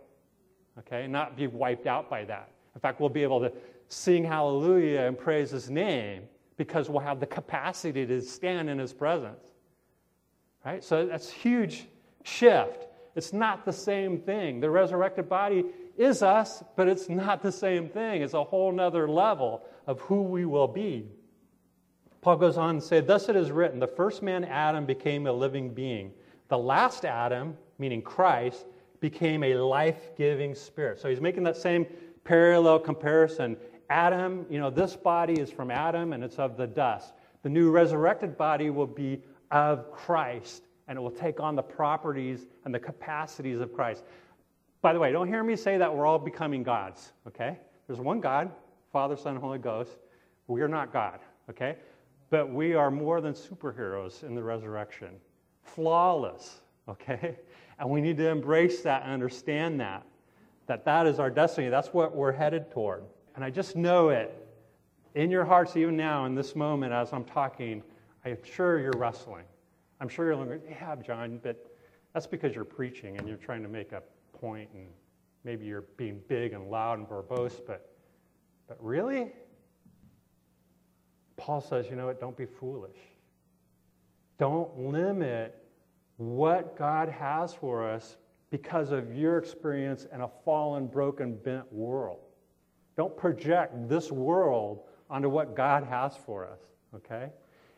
okay? 0.79 1.07
Not 1.07 1.35
be 1.35 1.47
wiped 1.47 1.87
out 1.87 2.09
by 2.09 2.23
that. 2.25 2.49
In 2.75 2.81
fact, 2.81 2.99
we'll 2.99 3.09
be 3.09 3.23
able 3.23 3.41
to 3.41 3.51
sing 3.87 4.23
hallelujah 4.23 5.01
and 5.01 5.17
praise 5.17 5.51
his 5.51 5.69
name 5.69 6.23
because 6.57 6.89
we'll 6.89 7.01
have 7.01 7.19
the 7.19 7.25
capacity 7.25 8.05
to 8.05 8.21
stand 8.21 8.69
in 8.69 8.79
his 8.79 8.93
presence. 8.93 9.47
Right? 10.65 10.83
So 10.83 11.05
that's 11.05 11.29
huge 11.29 11.87
shift. 12.23 12.87
It's 13.15 13.33
not 13.33 13.65
the 13.65 13.73
same 13.73 14.19
thing. 14.19 14.59
The 14.59 14.69
resurrected 14.69 15.27
body 15.27 15.65
is 15.97 16.23
us, 16.23 16.63
but 16.75 16.87
it's 16.87 17.09
not 17.09 17.41
the 17.41 17.51
same 17.51 17.89
thing. 17.89 18.21
It's 18.21 18.33
a 18.33 18.43
whole 18.43 18.71
nother 18.71 19.09
level 19.09 19.63
of 19.87 19.99
who 20.01 20.21
we 20.21 20.45
will 20.45 20.67
be. 20.67 21.07
Paul 22.21 22.37
goes 22.37 22.57
on 22.57 22.71
and 22.71 22.83
say, 22.83 23.01
Thus 23.01 23.27
it 23.27 23.35
is 23.35 23.51
written, 23.51 23.79
the 23.79 23.87
first 23.87 24.21
man, 24.21 24.45
Adam, 24.45 24.85
became 24.85 25.27
a 25.27 25.31
living 25.33 25.73
being. 25.73 26.13
The 26.51 26.57
last 26.57 27.05
Adam, 27.05 27.55
meaning 27.79 28.01
Christ, 28.01 28.65
became 28.99 29.41
a 29.41 29.55
life 29.55 30.13
giving 30.17 30.53
spirit. 30.53 30.99
So 30.99 31.07
he's 31.07 31.21
making 31.21 31.43
that 31.43 31.55
same 31.55 31.85
parallel 32.25 32.77
comparison. 32.77 33.55
Adam, 33.89 34.45
you 34.49 34.59
know, 34.59 34.69
this 34.69 34.97
body 34.97 35.39
is 35.39 35.49
from 35.49 35.71
Adam 35.71 36.11
and 36.11 36.21
it's 36.25 36.39
of 36.39 36.57
the 36.57 36.67
dust. 36.67 37.13
The 37.43 37.49
new 37.49 37.71
resurrected 37.71 38.37
body 38.37 38.69
will 38.69 38.85
be 38.85 39.21
of 39.49 39.93
Christ 39.93 40.63
and 40.89 40.97
it 40.97 41.01
will 41.01 41.09
take 41.09 41.39
on 41.39 41.55
the 41.55 41.63
properties 41.63 42.47
and 42.65 42.75
the 42.75 42.79
capacities 42.79 43.61
of 43.61 43.71
Christ. 43.71 44.03
By 44.81 44.91
the 44.91 44.99
way, 44.99 45.13
don't 45.13 45.29
hear 45.29 45.45
me 45.45 45.55
say 45.55 45.77
that 45.77 45.95
we're 45.95 46.05
all 46.05 46.19
becoming 46.19 46.63
gods, 46.63 47.13
okay? 47.25 47.59
There's 47.87 48.01
one 48.01 48.19
God, 48.19 48.51
Father, 48.91 49.15
Son, 49.15 49.35
and 49.35 49.41
Holy 49.41 49.57
Ghost. 49.57 49.99
We 50.47 50.59
are 50.63 50.67
not 50.67 50.91
God, 50.91 51.21
okay? 51.49 51.77
But 52.29 52.51
we 52.51 52.73
are 52.73 52.91
more 52.91 53.21
than 53.21 53.35
superheroes 53.35 54.23
in 54.23 54.35
the 54.35 54.43
resurrection. 54.43 55.11
Flawless, 55.63 56.61
okay? 56.87 57.37
And 57.79 57.89
we 57.89 57.99
need 57.99 58.17
to 58.17 58.29
embrace 58.29 58.81
that 58.83 59.01
and 59.01 59.11
understand 59.11 59.79
that 59.79 60.05
that 60.67 60.85
that 60.85 61.05
is 61.05 61.19
our 61.19 61.29
destiny. 61.29 61.67
That's 61.67 61.89
what 61.89 62.15
we're 62.15 62.31
headed 62.31 62.71
toward. 62.71 63.03
And 63.35 63.43
I 63.43 63.49
just 63.49 63.75
know 63.75 64.09
it 64.09 64.47
in 65.15 65.29
your 65.29 65.43
hearts, 65.43 65.75
even 65.75 65.97
now, 65.97 66.25
in 66.25 66.33
this 66.33 66.55
moment, 66.55 66.93
as 66.93 67.11
I'm 67.11 67.25
talking. 67.25 67.83
I'm 68.23 68.37
sure 68.43 68.79
you're 68.79 68.93
wrestling. 68.95 69.43
I'm 69.99 70.07
sure 70.07 70.27
you're 70.27 70.35
like, 70.37 70.61
yeah, 70.69 70.95
John, 70.95 71.39
but 71.43 71.75
that's 72.13 72.25
because 72.25 72.55
you're 72.55 72.63
preaching 72.63 73.17
and 73.17 73.27
you're 73.27 73.35
trying 73.35 73.63
to 73.63 73.67
make 73.67 73.91
a 73.91 74.01
point 74.31 74.69
and 74.73 74.87
maybe 75.43 75.65
you're 75.65 75.85
being 75.97 76.21
big 76.29 76.53
and 76.53 76.69
loud 76.69 76.99
and 76.99 77.07
verbose, 77.07 77.59
but, 77.65 77.93
but 78.67 78.81
really? 78.81 79.33
Paul 81.35 81.59
says, 81.59 81.87
you 81.89 81.95
know 81.95 82.05
what? 82.05 82.21
Don't 82.21 82.37
be 82.37 82.45
foolish. 82.45 82.97
Don't 84.41 84.75
limit 84.75 85.55
what 86.17 86.75
God 86.75 87.09
has 87.09 87.53
for 87.53 87.87
us 87.87 88.17
because 88.49 88.89
of 88.91 89.15
your 89.15 89.37
experience 89.37 90.07
in 90.11 90.21
a 90.21 90.27
fallen, 90.43 90.87
broken, 90.87 91.35
bent 91.35 91.71
world. 91.71 92.21
Don't 92.97 93.15
project 93.15 93.87
this 93.87 94.11
world 94.11 94.79
onto 95.11 95.29
what 95.29 95.55
God 95.55 95.83
has 95.83 96.17
for 96.17 96.47
us, 96.47 96.57
okay? 96.95 97.29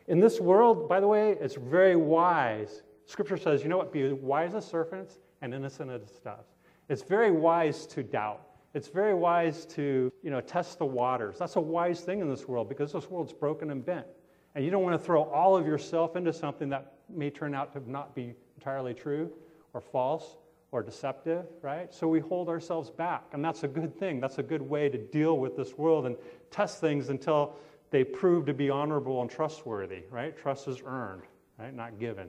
In 0.08 0.20
this 0.20 0.40
world, 0.40 0.88
by 0.88 1.00
the 1.00 1.06
way, 1.06 1.36
it's 1.38 1.54
very 1.54 1.96
wise. 1.96 2.82
Scripture 3.04 3.36
says, 3.36 3.62
you 3.62 3.68
know 3.68 3.76
what? 3.76 3.92
Be 3.92 4.14
wise 4.14 4.54
as 4.54 4.66
serpents 4.66 5.18
and 5.42 5.52
innocent 5.52 5.90
as 5.90 6.00
doves. 6.24 6.54
It's 6.88 7.02
very 7.02 7.30
wise 7.30 7.84
to 7.88 8.02
doubt. 8.02 8.40
It's 8.72 8.88
very 8.88 9.14
wise 9.14 9.66
to, 9.66 10.10
you 10.22 10.30
know, 10.30 10.40
test 10.40 10.78
the 10.78 10.86
waters. 10.86 11.36
That's 11.38 11.56
a 11.56 11.60
wise 11.60 12.00
thing 12.00 12.20
in 12.20 12.30
this 12.30 12.48
world 12.48 12.70
because 12.70 12.90
this 12.90 13.10
world's 13.10 13.34
broken 13.34 13.70
and 13.70 13.84
bent. 13.84 14.06
And 14.54 14.64
you 14.64 14.70
don't 14.70 14.82
want 14.82 14.98
to 14.98 15.04
throw 15.04 15.24
all 15.24 15.56
of 15.56 15.66
yourself 15.66 16.16
into 16.16 16.32
something 16.32 16.68
that 16.68 16.92
may 17.08 17.30
turn 17.30 17.54
out 17.54 17.72
to 17.72 17.90
not 17.90 18.14
be 18.14 18.34
entirely 18.56 18.94
true 18.94 19.30
or 19.72 19.80
false 19.80 20.36
or 20.70 20.82
deceptive, 20.82 21.44
right? 21.62 21.92
So 21.92 22.08
we 22.08 22.20
hold 22.20 22.48
ourselves 22.48 22.90
back. 22.90 23.24
And 23.32 23.44
that's 23.44 23.64
a 23.64 23.68
good 23.68 23.98
thing. 23.98 24.20
That's 24.20 24.38
a 24.38 24.42
good 24.42 24.62
way 24.62 24.88
to 24.88 24.98
deal 24.98 25.38
with 25.38 25.56
this 25.56 25.76
world 25.76 26.06
and 26.06 26.16
test 26.50 26.80
things 26.80 27.10
until 27.10 27.56
they 27.90 28.04
prove 28.04 28.46
to 28.46 28.54
be 28.54 28.70
honorable 28.70 29.20
and 29.20 29.30
trustworthy, 29.30 30.02
right? 30.10 30.36
Trust 30.36 30.66
is 30.66 30.82
earned, 30.84 31.22
right? 31.58 31.74
Not 31.74 31.98
given. 31.98 32.28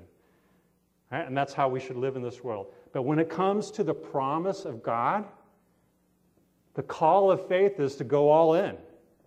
Right? 1.12 1.26
And 1.26 1.38
that's 1.38 1.54
how 1.54 1.70
we 1.70 1.80
should 1.80 1.96
live 1.96 2.16
in 2.16 2.22
this 2.22 2.44
world. 2.44 2.68
But 2.92 3.04
when 3.04 3.20
it 3.20 3.30
comes 3.30 3.72
to 3.72 3.84
the 3.84 3.94
promise 3.94 4.66
of 4.66 4.84
God, 4.84 5.26
the 6.74 6.84
call 6.84 7.32
of 7.32 7.48
faith 7.48 7.80
is 7.80 7.96
to 7.98 8.04
go 8.04 8.30
all 8.30 8.56
in. 8.56 8.78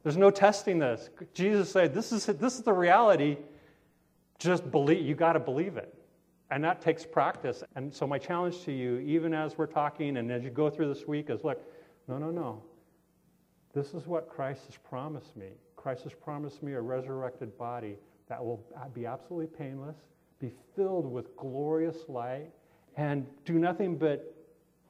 There's 0.02 0.16
no 0.16 0.30
testing 0.30 0.78
this. 0.78 1.10
Jesus 1.34 1.70
said, 1.70 1.94
This 1.94 2.12
is, 2.12 2.26
this 2.26 2.54
is 2.54 2.62
the 2.62 2.72
reality. 2.72 3.36
Just 4.38 4.70
believe, 4.70 5.04
you 5.04 5.14
got 5.14 5.32
to 5.32 5.40
believe 5.40 5.76
it. 5.76 5.94
And 6.50 6.64
that 6.64 6.80
takes 6.80 7.04
practice. 7.04 7.62
And 7.74 7.92
so, 7.92 8.06
my 8.06 8.18
challenge 8.18 8.64
to 8.64 8.72
you, 8.72 8.98
even 8.98 9.34
as 9.34 9.58
we're 9.58 9.66
talking 9.66 10.16
and 10.16 10.30
as 10.30 10.42
you 10.42 10.50
go 10.50 10.70
through 10.70 10.92
this 10.92 11.06
week, 11.06 11.28
is 11.30 11.44
look, 11.44 11.60
no, 12.06 12.18
no, 12.18 12.30
no. 12.30 12.62
This 13.74 13.92
is 13.92 14.06
what 14.06 14.28
Christ 14.28 14.62
has 14.66 14.76
promised 14.76 15.36
me. 15.36 15.48
Christ 15.76 16.04
has 16.04 16.14
promised 16.14 16.62
me 16.62 16.72
a 16.72 16.80
resurrected 16.80 17.56
body 17.58 17.96
that 18.28 18.44
will 18.44 18.64
be 18.94 19.06
absolutely 19.06 19.46
painless, 19.46 19.96
be 20.40 20.52
filled 20.74 21.10
with 21.10 21.36
glorious 21.36 22.08
light, 22.08 22.50
and 22.96 23.26
do 23.44 23.54
nothing 23.58 23.96
but 23.96 24.34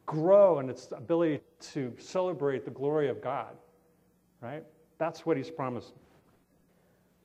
grow 0.06 0.58
in 0.60 0.70
its 0.70 0.88
ability 0.92 1.40
to 1.60 1.92
celebrate 1.98 2.64
the 2.64 2.70
glory 2.70 3.08
of 3.08 3.20
God. 3.20 3.56
Right? 4.40 4.64
That's 4.98 5.24
what 5.24 5.36
he's 5.36 5.50
promised. 5.50 5.92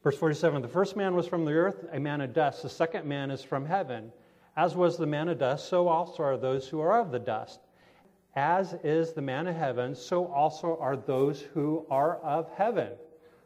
Verse 0.03 0.17
47 0.17 0.61
The 0.61 0.67
first 0.67 0.95
man 0.95 1.15
was 1.15 1.27
from 1.27 1.45
the 1.45 1.53
earth, 1.53 1.85
a 1.91 1.99
man 1.99 2.21
of 2.21 2.33
dust. 2.33 2.61
The 2.61 2.69
second 2.69 3.05
man 3.05 3.31
is 3.31 3.41
from 3.41 3.65
heaven. 3.65 4.11
As 4.55 4.75
was 4.75 4.97
the 4.97 5.07
man 5.07 5.29
of 5.29 5.39
dust, 5.39 5.67
so 5.67 5.87
also 5.87 6.23
are 6.23 6.37
those 6.37 6.67
who 6.67 6.79
are 6.79 6.99
of 6.99 7.11
the 7.11 7.19
dust. 7.19 7.59
as 8.35 8.73
is 8.83 9.13
the 9.13 9.21
man 9.21 9.47
of 9.47 9.55
heaven, 9.55 9.93
so 9.95 10.27
also 10.27 10.77
are 10.79 10.97
those 10.97 11.41
who 11.41 11.85
are 11.89 12.17
of 12.17 12.49
heaven. 12.55 12.89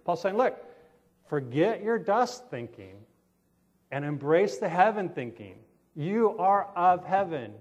Paul's 0.05 0.21
saying, 0.21 0.37
look, 0.37 0.57
forget 1.27 1.83
your 1.83 1.99
dust 1.99 2.49
thinking 2.49 2.95
and 3.91 4.05
embrace 4.05 4.57
the 4.57 4.69
heaven 4.69 5.09
thinking. 5.09 5.55
You 5.95 6.37
are 6.37 6.69
of 6.75 7.05
heaven. 7.05 7.53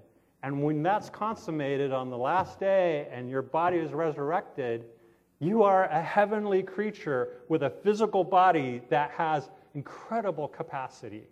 And 0.43 0.63
when 0.63 0.83
that's 0.83 1.09
consummated 1.09 1.91
on 1.91 2.09
the 2.09 2.17
last 2.17 2.59
day 2.59 3.07
and 3.11 3.29
your 3.29 3.41
body 3.41 3.77
is 3.77 3.91
resurrected, 3.91 4.85
you 5.39 5.63
are 5.63 5.85
a 5.85 6.01
heavenly 6.01 6.63
creature 6.63 7.41
with 7.47 7.63
a 7.63 7.69
physical 7.69 8.23
body 8.23 8.81
that 8.89 9.11
has 9.11 9.49
incredible 9.75 10.47
capacity. 10.47 11.27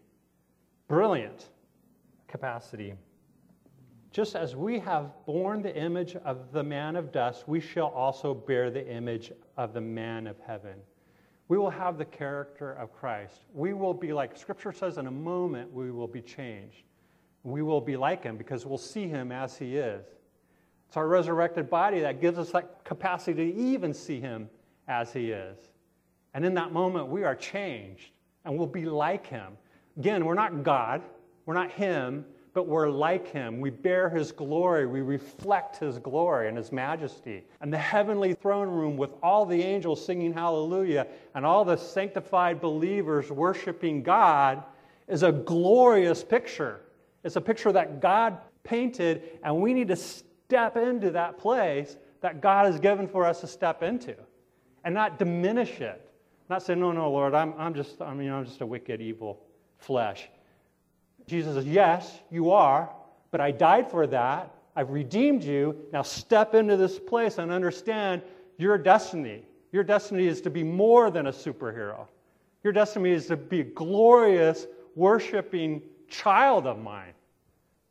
Brilliant 0.88 1.50
capacity. 2.28 2.94
Just 4.12 4.36
as 4.36 4.56
we 4.56 4.80
have 4.80 5.12
borne 5.26 5.62
the 5.62 5.76
image 5.76 6.16
of 6.18 6.52
the 6.52 6.64
man 6.64 6.96
of 6.96 7.12
dust, 7.12 7.48
we 7.48 7.60
shall 7.60 7.88
also 7.88 8.34
bear 8.34 8.70
the 8.70 8.88
image 8.88 9.32
of 9.58 9.74
the 9.74 9.82
man 9.82 10.28
of 10.28 10.38
heaven. 10.46 10.76
We 11.48 11.58
will 11.58 11.70
have 11.70 11.98
the 11.98 12.06
character 12.06 12.74
of 12.74 12.94
Christ. 12.94 13.46
We 13.54 13.74
will 13.74 13.94
be 13.94 14.14
like, 14.14 14.38
Scripture 14.38 14.72
says, 14.72 14.98
in 14.98 15.08
a 15.08 15.12
moment 15.12 15.72
we 15.74 15.92
will 15.92 16.08
be 16.08 16.22
changed. 16.22 16.84
We 17.44 17.62
will 17.62 17.82
be 17.82 17.98
like 17.98 18.24
him 18.24 18.38
because 18.38 18.66
we'll 18.66 18.78
see 18.78 19.08
him 19.08 19.32
as 19.32 19.58
he 19.58 19.76
is. 19.76 20.06
It's 20.96 20.98
our 20.98 21.10
resurrected 21.10 21.70
body 21.70 22.00
that 22.00 22.22
gives 22.22 22.40
us 22.40 22.52
that 22.52 22.86
capacity 22.86 23.52
to 23.52 23.60
even 23.60 23.94
see 23.94 24.22
him 24.22 24.50
as 24.88 25.12
he 25.12 25.32
is. 25.32 25.58
And 26.34 26.46
in 26.46 26.54
that 26.54 26.72
moment, 26.72 27.08
we 27.08 27.26
are 27.26 27.36
changed 27.36 28.12
and 28.46 28.58
we'll 28.58 28.66
be 28.66 28.86
like 28.86 29.28
him. 29.28 29.58
Again, 29.98 30.24
we're 30.24 30.36
not 30.36 30.64
God, 30.64 31.02
we're 31.46 31.54
not 31.54 31.70
him, 31.70 32.24
but 32.54 32.68
we're 32.68 32.88
like 32.88 33.30
him. 33.30 33.60
We 33.60 33.72
bear 33.72 34.08
his 34.08 34.32
glory. 34.32 34.86
We 34.86 35.02
reflect 35.02 35.76
his 35.76 36.00
glory 36.00 36.48
and 36.48 36.56
his 36.56 36.72
majesty. 36.72 37.44
And 37.60 37.74
the 37.74 37.78
heavenly 37.78 38.34
throne 38.34 38.70
room 38.70 38.96
with 38.96 39.12
all 39.22 39.46
the 39.46 39.62
angels 39.62 40.06
singing 40.06 40.32
hallelujah 40.32 41.08
and 41.34 41.46
all 41.46 41.66
the 41.66 41.76
sanctified 41.76 42.62
believers 42.62 43.30
worshiping 43.30 44.02
God 44.02 44.64
is 45.10 45.24
a 45.24 45.34
glorious 45.34 46.24
picture. 46.24 46.80
It's 47.26 47.36
a 47.36 47.42
picture 47.42 47.74
that 47.74 48.00
God 48.00 48.38
painted, 48.64 49.24
and 49.44 49.58
we 49.58 49.74
need 49.74 49.90
to 49.90 49.98
step 50.46 50.78
into 50.78 51.12
that 51.12 51.38
place 51.38 51.98
that 52.22 52.42
God 52.42 52.66
has 52.66 52.80
given 52.80 53.08
for 53.08 53.26
us 53.26 53.42
to 53.42 53.48
step 53.48 53.84
into 53.84 54.16
and 54.84 54.94
not 54.94 55.20
diminish 55.20 55.82
it. 55.82 56.02
Not 56.50 56.62
say, 56.62 56.76
no, 56.76 56.92
no, 56.92 57.12
Lord, 57.12 57.34
I'm, 57.34 57.54
I'm 57.58 57.74
just, 57.74 58.02
I 58.02 58.14
mean, 58.14 58.32
I'm 58.32 58.46
just 58.46 58.62
a 58.62 58.66
wicked, 58.66 59.02
evil 59.02 59.42
flesh. 59.78 60.30
Jesus 61.28 61.56
says, 61.56 61.66
Yes, 61.66 62.20
you 62.30 62.52
are, 62.52 62.92
but 63.32 63.42
I 63.42 63.50
died 63.50 63.90
for 63.90 64.06
that. 64.08 64.54
I've 64.76 64.92
redeemed 64.92 65.44
you. 65.44 65.76
Now 65.92 66.04
step 66.04 66.54
into 66.54 66.78
this 66.78 67.00
place 67.00 67.40
and 67.40 67.52
understand 67.52 68.22
your 68.58 68.78
destiny. 68.78 69.44
Your 69.72 69.84
destiny 69.84 70.28
is 70.28 70.42
to 70.42 70.50
be 70.50 70.64
more 70.64 71.10
than 71.10 71.28
a 71.28 71.32
superhero. 71.32 72.08
Your 72.64 72.74
destiny 72.74 73.12
is 73.12 73.28
to 73.28 73.38
be 73.38 73.62
a 73.62 73.64
glorious, 73.64 74.68
worshiping 74.96 75.82
child 76.08 76.68
of 76.68 76.80
mine. 76.80 77.14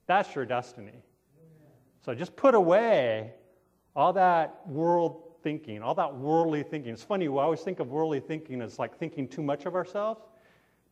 That's 0.07 0.35
your 0.35 0.45
destiny. 0.45 1.03
So 2.05 2.14
just 2.14 2.37
put 2.37 2.55
away 2.55 3.33
all 3.97 4.12
that 4.12 4.67
world 4.67 5.23
thinking, 5.43 5.83
all 5.83 5.95
that 5.95 6.14
worldly 6.14 6.62
thinking. 6.62 6.93
It's 6.93 7.03
funny, 7.03 7.29
we 7.29 7.38
always 7.38 7.61
think 7.61 7.81
of 7.81 7.88
worldly 7.88 8.21
thinking 8.21 8.61
as 8.61 8.79
like 8.79 8.99
thinking 8.99 9.27
too 9.27 9.43
much 9.43 9.64
of 9.64 9.75
ourselves, 9.75 10.21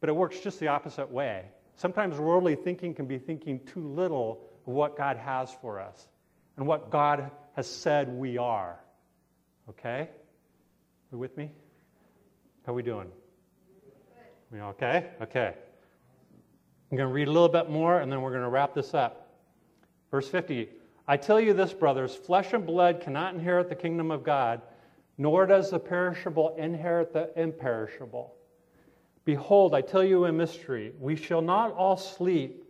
but 0.01 0.09
it 0.09 0.13
works 0.13 0.41
just 0.41 0.59
the 0.59 0.69
opposite 0.69 1.11
way. 1.11 1.45
Sometimes 1.77 2.19
worldly 2.19 2.55
thinking 2.55 2.95
can 2.95 3.07
be 3.07 3.19
thinking 3.19 3.61
too 3.67 3.87
little 3.87 4.49
of 4.67 4.73
what 4.73 4.97
God 4.97 5.19
has 5.19 5.53
for 5.61 5.81
us 5.81 6.09
and 6.57 6.67
what 6.67 6.91
God 6.91 7.31
has 7.57 7.67
said 7.67 8.09
we 8.09 8.39
are. 8.39 8.81
Okay? 9.69 10.09
You 11.11 11.19
with 11.19 11.37
me? 11.37 11.51
How 12.65 12.73
are 12.73 12.75
we 12.75 12.83
doing? 12.83 13.09
We 14.51 14.61
okay? 14.61 15.11
Okay. 15.21 15.55
I'm 16.91 16.97
going 16.97 17.09
to 17.09 17.13
read 17.13 17.29
a 17.29 17.33
little 17.33 17.49
bit 17.49 17.69
more 17.69 18.01
and 18.01 18.11
then 18.11 18.23
we're 18.23 18.31
going 18.31 18.43
to 18.45 18.49
wrap 18.49 18.75
this 18.75 18.95
up. 18.95 19.29
Verse 20.11 20.29
50 20.29 20.69
I 21.07 21.17
tell 21.17 21.41
you 21.41 21.53
this, 21.53 21.73
brothers 21.73 22.15
flesh 22.15 22.53
and 22.53 22.65
blood 22.65 23.01
cannot 23.01 23.35
inherit 23.35 23.69
the 23.69 23.75
kingdom 23.75 24.11
of 24.11 24.23
God, 24.23 24.63
nor 25.19 25.47
does 25.47 25.71
the 25.71 25.79
perishable 25.79 26.55
inherit 26.57 27.13
the 27.13 27.31
imperishable. 27.41 28.35
Behold, 29.25 29.75
I 29.75 29.81
tell 29.81 30.03
you 30.03 30.25
a 30.25 30.33
mystery. 30.33 30.93
We 30.99 31.17
shall 31.17 31.43
not 31.43 31.73
all 31.73 31.97
sleep, 31.97 32.65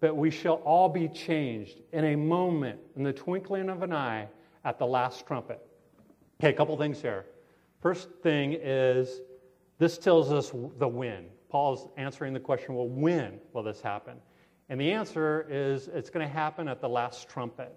but 0.00 0.16
we 0.16 0.30
shall 0.30 0.56
all 0.56 0.88
be 0.88 1.08
changed 1.08 1.80
in 1.92 2.04
a 2.04 2.16
moment, 2.16 2.78
in 2.96 3.02
the 3.02 3.12
twinkling 3.12 3.68
of 3.68 3.82
an 3.82 3.92
eye, 3.92 4.28
at 4.64 4.78
the 4.78 4.86
last 4.86 5.26
trumpet. 5.26 5.60
Okay, 6.40 6.50
a 6.50 6.56
couple 6.56 6.76
things 6.76 7.00
here. 7.00 7.24
First 7.80 8.08
thing 8.22 8.52
is 8.60 9.20
this 9.78 9.96
tells 9.96 10.32
us 10.32 10.52
the 10.78 10.88
when. 10.88 11.26
Paul's 11.48 11.88
answering 11.96 12.32
the 12.32 12.40
question 12.40 12.74
well, 12.74 12.88
when 12.88 13.38
will 13.52 13.62
this 13.62 13.80
happen? 13.80 14.16
And 14.68 14.80
the 14.80 14.92
answer 14.92 15.46
is 15.48 15.88
it's 15.88 16.10
going 16.10 16.26
to 16.26 16.32
happen 16.32 16.68
at 16.68 16.80
the 16.80 16.88
last 16.88 17.28
trumpet. 17.28 17.72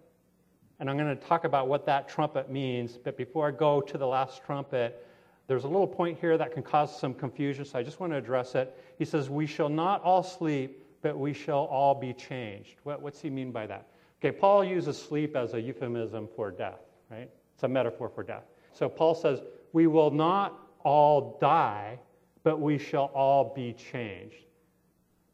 And 0.80 0.89
I'm 0.89 0.97
going 0.97 1.15
to 1.15 1.23
talk 1.28 1.43
about 1.43 1.67
what 1.67 1.86
that 1.86 2.08
trumpet 2.08 2.49
means. 2.49 2.97
But 2.97 3.17
before 3.17 3.47
I 3.47 3.52
go 3.52 3.82
to 3.82 3.97
the 3.97 4.08
last 4.08 4.43
trumpet, 4.45 5.06
there's 5.47 5.63
a 5.63 5.67
little 5.67 5.88
point 5.88 6.19
here 6.19 6.38
that 6.38 6.54
can 6.54 6.63
cause 6.63 6.97
some 6.99 7.13
confusion, 7.13 7.65
so 7.65 7.80
I 7.80 7.84
just 7.84 7.99
want 7.99 8.13
to 8.13 8.17
address 8.17 8.56
it. 8.56 8.80
He 8.97 9.06
says, 9.06 9.30
We 9.30 9.47
shall 9.47 9.67
not 9.67 10.02
all 10.04 10.23
sleep, 10.23 10.86
but 11.02 11.17
we 11.17 11.34
shall 11.34 11.65
all 11.65 11.95
be 11.95 12.13
changed. 12.13 12.75
What, 12.84 13.02
what's 13.02 13.19
he 13.19 13.30
mean 13.30 13.52
by 13.52 13.65
that? 13.65 13.88
Okay, 14.21 14.32
Paul 14.32 14.63
uses 14.63 15.02
sleep 15.02 15.36
as 15.36 15.56
a 15.56 15.62
euphemism 15.62 16.30
for 16.36 16.52
death, 16.52 16.82
right? 17.10 17.30
It's 17.56 17.63
a 17.63 17.67
metaphor 17.67 18.10
for 18.10 18.23
death. 18.23 18.43
So 18.73 18.88
Paul 18.88 19.15
says, 19.15 19.41
We 19.73 19.88
will 19.88 20.12
not 20.12 20.67
all 20.84 21.38
die, 21.41 21.99
but 22.43 22.62
we 22.62 22.78
shall 22.78 23.06
all 23.15 23.54
be 23.54 23.73
changed. 23.73 24.45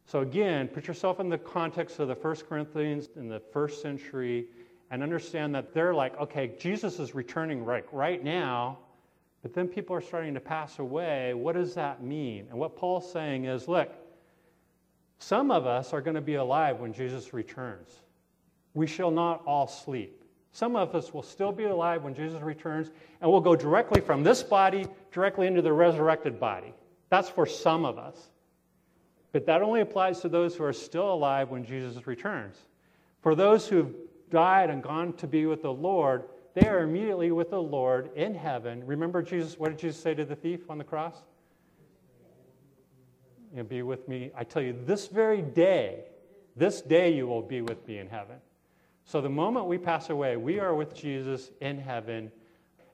So 0.06 0.20
again, 0.20 0.68
put 0.68 0.88
yourself 0.88 1.20
in 1.20 1.30
the 1.30 1.38
context 1.38 2.00
of 2.00 2.08
the 2.08 2.16
first 2.16 2.48
Corinthians 2.48 3.10
in 3.16 3.28
the 3.28 3.40
first 3.40 3.82
century 3.82 4.46
and 4.92 5.02
understand 5.02 5.56
that 5.56 5.74
they're 5.74 5.96
like, 5.96 6.20
okay, 6.20 6.54
Jesus 6.60 7.00
is 7.00 7.16
returning 7.16 7.66
right, 7.66 7.86
right 7.92 8.24
now, 8.24 8.78
but 9.42 9.54
then 9.54 9.68
people 9.68 9.96
are 9.96 10.02
starting 10.02 10.36
to 10.36 10.40
pass 10.40 10.80
away. 10.80 11.34
What 11.34 11.56
does 11.56 11.74
that 11.74 12.04
mean? 12.04 12.48
And 12.50 12.60
what 12.60 12.76
Paul's 12.76 13.12
saying 13.12 13.46
is 13.46 13.68
look, 13.68 13.92
some 15.18 15.50
of 15.50 15.66
us 15.66 15.92
are 15.92 16.02
going 16.02 16.16
to 16.16 16.22
be 16.22 16.36
alive 16.36 16.80
when 16.80 16.94
Jesus 16.94 17.34
returns. 17.34 17.90
We 18.76 18.86
shall 18.86 19.12
not 19.12 19.42
all 19.46 19.68
sleep. 19.68 20.24
Some 20.52 20.76
of 20.76 20.94
us 20.94 21.14
will 21.14 21.24
still 21.24 21.52
be 21.52 21.66
alive 21.66 22.04
when 22.04 22.14
Jesus 22.14 22.42
returns, 22.42 22.92
and 23.22 23.30
we'll 23.30 23.42
go 23.42 23.56
directly 23.56 24.02
from 24.02 24.24
this 24.24 24.44
body 24.44 24.88
directly 25.12 25.48
into 25.48 25.62
the 25.62 25.74
resurrected 25.74 26.40
body. 26.40 26.74
That's 27.10 27.30
for 27.30 27.46
some 27.46 27.86
of 27.86 27.98
us. 27.98 28.30
But 29.36 29.48
that 29.48 29.62
only 29.62 29.82
applies 29.82 30.22
to 30.22 30.30
those 30.30 30.56
who 30.56 30.64
are 30.64 30.72
still 30.72 31.12
alive 31.12 31.50
when 31.50 31.66
Jesus 31.66 32.08
returns. 32.08 32.56
For 33.20 33.36
those 33.36 33.68
who've 33.68 33.94
died 34.30 34.70
and 34.70 34.82
gone 34.82 35.12
to 35.18 35.28
be 35.28 35.46
with 35.46 35.62
the 35.62 35.74
Lord, 35.74 36.24
they 36.54 36.66
are 36.70 36.84
immediately 36.84 37.34
with 37.34 37.50
the 37.50 37.62
Lord 37.62 38.12
in 38.16 38.34
heaven. 38.34 38.88
Remember 38.88 39.22
Jesus, 39.22 39.60
what 39.60 39.72
did 39.72 39.80
Jesus 39.80 40.02
say 40.02 40.14
to 40.14 40.24
the 40.24 40.38
thief 40.38 40.70
on 40.70 40.78
the 40.78 40.86
cross? 40.86 41.18
You'll 43.54 43.66
be 43.66 43.82
with 43.82 44.08
me. 44.08 44.32
I 44.38 44.46
tell 44.46 44.62
you, 44.62 44.74
this 44.86 45.08
very 45.08 45.42
day, 45.42 46.06
this 46.56 46.82
day 46.82 47.14
you 47.14 47.28
will 47.28 47.42
be 47.42 47.60
with 47.60 47.86
me 47.90 47.98
in 47.98 48.08
heaven. 48.08 48.38
So 49.04 49.20
the 49.20 49.28
moment 49.28 49.66
we 49.66 49.78
pass 49.78 50.10
away, 50.10 50.38
we 50.38 50.62
are 50.62 50.74
with 50.74 50.96
Jesus 50.96 51.52
in 51.60 51.78
heaven. 51.78 52.32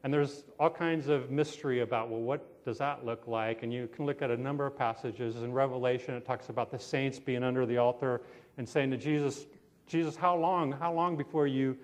And 0.04 0.12
there's 0.12 0.44
all 0.60 0.72
kinds 0.72 1.08
of 1.08 1.30
mystery 1.30 1.82
about, 1.82 2.10
well, 2.10 2.22
what 2.22 2.51
does 2.66 2.78
that 2.78 3.06
look 3.06 3.28
like? 3.28 3.64
And 3.64 3.74
you 3.74 3.88
can 3.88 4.06
look 4.06 4.22
at 4.22 4.32
a 4.32 4.38
number 4.38 4.66
of 4.66 4.78
passages. 4.78 5.36
In 5.38 5.52
Revelation, 5.52 6.16
it 6.16 6.26
talks 6.26 6.50
about 6.50 6.72
the 6.72 6.80
saints 6.80 7.20
being 7.20 7.44
under 7.44 7.66
the 7.66 7.78
altar 7.78 8.22
and 8.58 8.68
saying 8.68 8.92
to 8.92 8.98
Jesus, 8.98 9.46
Jesus, 9.88 10.16
how 10.16 10.36
long? 10.36 10.72
How 10.72 10.94
long 10.94 11.18
before 11.18 11.48
you 11.48 11.78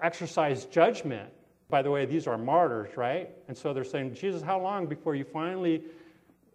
exercise 0.00 0.64
judgment. 0.66 1.30
By 1.68 1.82
the 1.82 1.90
way, 1.90 2.06
these 2.06 2.26
are 2.26 2.38
martyrs, 2.38 2.96
right? 2.96 3.30
And 3.48 3.56
so 3.56 3.72
they're 3.72 3.84
saying, 3.84 4.14
Jesus, 4.14 4.42
how 4.42 4.60
long 4.60 4.86
before 4.86 5.14
you 5.14 5.24
finally 5.24 5.82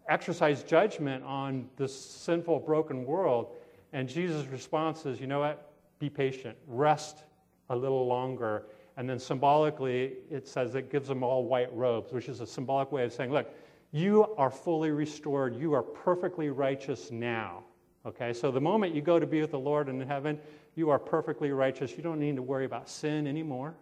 exercise 0.07 0.63
judgment 0.63 1.23
on 1.23 1.67
this 1.77 1.99
sinful, 1.99 2.59
broken 2.59 3.05
world? 3.05 3.55
And 3.91 4.07
Jesus' 4.07 4.45
response 4.47 5.05
is, 5.05 5.19
you 5.19 5.27
know 5.27 5.39
what? 5.39 5.71
Be 5.99 6.09
patient, 6.09 6.57
rest 6.67 7.23
a 7.69 7.75
little 7.75 8.07
longer. 8.07 8.65
And 8.99 9.09
then 9.09 9.17
symbolically, 9.17 10.15
it 10.29 10.45
says 10.45 10.75
it 10.75 10.91
gives 10.91 11.07
them 11.07 11.23
all 11.23 11.45
white 11.45 11.73
robes, 11.73 12.11
which 12.11 12.27
is 12.27 12.41
a 12.41 12.45
symbolic 12.45 12.91
way 12.91 13.05
of 13.05 13.13
saying, 13.13 13.31
look, 13.31 13.49
you 13.93 14.35
are 14.35 14.51
fully 14.51 14.91
restored. 14.91 15.55
You 15.55 15.71
are 15.73 15.81
perfectly 15.81 16.49
righteous 16.49 17.09
now. 17.09 17.63
Okay, 18.05 18.33
so 18.33 18.51
the 18.51 18.59
moment 18.59 18.93
you 18.93 19.01
go 19.01 19.17
to 19.17 19.25
be 19.25 19.39
with 19.39 19.51
the 19.51 19.59
Lord 19.59 19.87
in 19.87 20.01
heaven, 20.01 20.37
you 20.75 20.89
are 20.89 20.99
perfectly 20.99 21.51
righteous. 21.51 21.95
You 21.95 22.03
don't 22.03 22.19
need 22.19 22.35
to 22.35 22.41
worry 22.41 22.65
about 22.65 22.89
sin 22.89 23.25
anymore. 23.25 23.73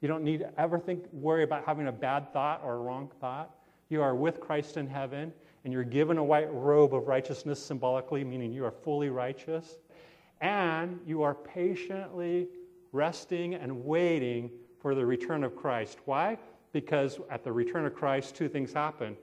You 0.00 0.08
don't 0.08 0.24
need 0.24 0.40
to 0.40 0.60
ever 0.60 0.80
think, 0.80 1.04
worry 1.12 1.44
about 1.44 1.64
having 1.64 1.86
a 1.86 1.92
bad 1.92 2.32
thought 2.32 2.60
or 2.64 2.74
a 2.74 2.78
wrong 2.78 3.08
thought. 3.20 3.54
You 3.88 4.02
are 4.02 4.16
with 4.16 4.40
Christ 4.40 4.78
in 4.78 4.88
heaven, 4.88 5.32
and 5.62 5.72
you're 5.72 5.84
given 5.84 6.18
a 6.18 6.24
white 6.24 6.52
robe 6.52 6.92
of 6.92 7.06
righteousness 7.06 7.64
symbolically, 7.64 8.24
meaning 8.24 8.52
you 8.52 8.64
are 8.64 8.72
fully 8.72 9.10
righteous. 9.10 9.78
And 10.40 10.98
you 11.06 11.22
are 11.22 11.34
patiently 11.34 12.48
resting 12.96 13.54
and 13.54 13.84
waiting 13.84 14.50
for 14.80 14.94
the 14.94 15.04
return 15.04 15.44
of 15.44 15.54
Christ. 15.54 15.98
Why? 16.06 16.38
Because 16.72 17.20
at 17.30 17.44
the 17.44 17.52
return 17.52 17.86
of 17.86 17.94
Christ, 17.94 18.34
two 18.34 18.48
things 18.48 18.72
happen. 18.72 19.16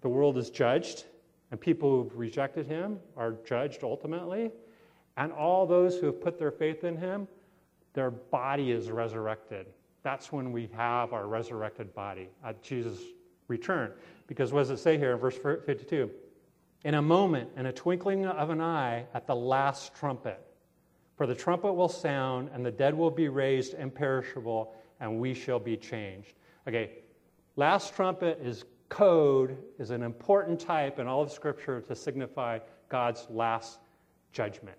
The 0.00 0.08
world 0.08 0.36
is 0.36 0.50
judged, 0.50 1.04
and 1.50 1.60
people 1.60 1.90
who've 1.90 2.16
rejected 2.16 2.66
him 2.66 2.98
are 3.16 3.36
judged 3.46 3.84
ultimately. 3.84 4.50
And 5.16 5.32
all 5.32 5.66
those 5.66 5.96
who 5.96 6.06
have 6.06 6.20
put 6.20 6.38
their 6.38 6.50
faith 6.50 6.84
in 6.84 6.96
him, 6.96 7.28
their 7.92 8.10
body 8.10 8.70
is 8.72 8.90
resurrected. 8.90 9.66
That's 10.02 10.32
when 10.32 10.52
we 10.52 10.68
have 10.74 11.12
our 11.12 11.26
resurrected 11.26 11.94
body 11.94 12.28
at 12.44 12.62
Jesus' 12.62 13.00
return. 13.48 13.92
Because 14.26 14.52
what 14.52 14.60
does 14.60 14.70
it 14.70 14.78
say 14.78 14.96
here 14.96 15.12
in 15.12 15.18
verse 15.18 15.36
52? 15.36 16.10
In 16.84 16.94
a 16.94 17.02
moment, 17.02 17.50
in 17.56 17.66
a 17.66 17.72
twinkling 17.72 18.24
of 18.26 18.50
an 18.50 18.60
eye, 18.60 19.04
at 19.12 19.26
the 19.26 19.36
last 19.36 19.94
trumpet. 19.94 20.42
For 21.20 21.26
the 21.26 21.34
trumpet 21.34 21.74
will 21.74 21.90
sound, 21.90 22.48
and 22.54 22.64
the 22.64 22.70
dead 22.70 22.94
will 22.94 23.10
be 23.10 23.28
raised 23.28 23.74
imperishable, 23.74 24.72
and 25.00 25.20
we 25.20 25.34
shall 25.34 25.58
be 25.58 25.76
changed. 25.76 26.32
Okay, 26.66 26.92
last 27.56 27.94
trumpet 27.94 28.40
is 28.42 28.64
code, 28.88 29.58
is 29.78 29.90
an 29.90 30.02
important 30.02 30.58
type 30.58 30.98
in 30.98 31.06
all 31.06 31.20
of 31.20 31.30
Scripture 31.30 31.82
to 31.82 31.94
signify 31.94 32.58
God's 32.88 33.26
last 33.28 33.80
judgment, 34.32 34.78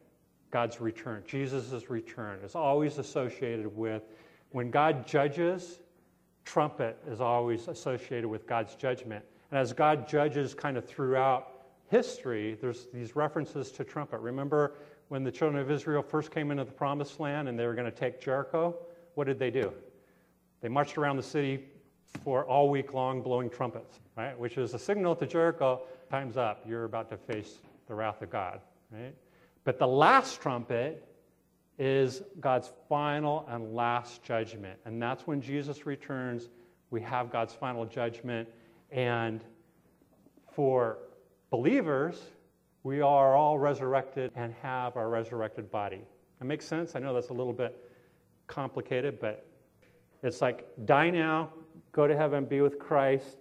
God's 0.50 0.82
return. 0.82 1.22
Jesus' 1.28 1.92
return 1.92 2.40
is 2.44 2.56
always 2.56 2.98
associated 2.98 3.68
with 3.78 4.02
when 4.50 4.72
God 4.72 5.06
judges, 5.06 5.82
trumpet 6.44 6.98
is 7.08 7.22
always 7.22 7.68
associated 7.68 8.26
with 8.26 8.48
God's 8.48 8.74
judgment. 8.74 9.24
And 9.52 9.60
as 9.60 9.74
God 9.74 10.08
judges 10.08 10.56
kind 10.56 10.76
of 10.76 10.86
throughout 10.86 11.51
history, 11.92 12.58
there's 12.60 12.88
these 12.94 13.16
references 13.16 13.72
to 13.74 13.84
trumpet. 13.84 14.20
Remember 14.20 14.76
when 15.10 15.24
the 15.24 15.32
children 15.32 15.62
of 15.62 15.70
Israel 15.70 16.02
first 16.02 16.32
came 16.32 16.50
into 16.50 16.64
the 16.64 16.72
promised 16.72 17.20
land 17.20 17.50
and 17.50 17.60
they 17.60 17.66
were 17.68 17.76
going 17.76 17.92
to 17.92 17.96
take 17.96 18.22
Jericho, 18.22 18.76
what 19.16 19.28
did 19.28 19.38
they 19.38 19.52
do? 19.52 19.74
They 20.62 20.70
marched 20.70 20.98
around 20.98 21.18
the 21.18 21.24
city 21.24 21.66
for 22.24 22.46
all 22.46 22.70
week 22.70 22.94
long 22.94 23.22
blowing 23.22 23.50
trumpets, 23.50 24.00
right? 24.18 24.40
Which 24.40 24.58
is 24.58 24.74
a 24.74 24.80
signal 24.80 25.18
to 25.18 25.28
Jericho, 25.28 25.82
time's 26.10 26.38
up. 26.38 26.64
You're 26.66 26.86
about 26.86 27.10
to 27.10 27.18
face 27.18 27.58
the 27.88 27.94
wrath 27.94 28.22
of 28.22 28.30
God, 28.30 28.62
right? 28.90 29.14
But 29.66 29.78
the 29.78 29.88
last 29.88 30.42
trumpet 30.42 31.06
is 31.78 32.22
God's 32.40 32.72
final 32.88 33.46
and 33.50 33.76
last 33.76 34.24
judgment. 34.24 34.80
And 34.86 35.02
that's 35.02 35.28
when 35.28 35.42
Jesus 35.42 35.86
returns. 35.86 36.48
We 36.90 37.02
have 37.02 37.32
God's 37.32 37.54
final 37.54 37.86
judgment. 37.86 38.48
And 38.92 39.44
for 40.54 41.00
believers, 41.52 42.20
we 42.84 43.02
are 43.02 43.36
all 43.36 43.60
resurrected 43.60 44.32
and 44.36 44.56
have 44.64 44.98
our 44.98 45.10
resurrected 45.10 45.70
body. 45.70 46.02
That 46.40 46.46
makes 46.46 46.66
sense? 46.66 46.96
I 46.96 47.00
know 47.00 47.14
that's 47.14 47.30
a 47.30 47.34
little 47.34 47.54
bit 47.54 47.78
complicated, 48.48 49.20
but 49.20 49.46
it's 50.24 50.42
like 50.42 50.68
die 50.86 51.12
now, 51.12 51.52
go 51.92 52.08
to 52.08 52.18
heaven, 52.18 52.46
be 52.46 52.62
with 52.62 52.80
Christ. 52.80 53.38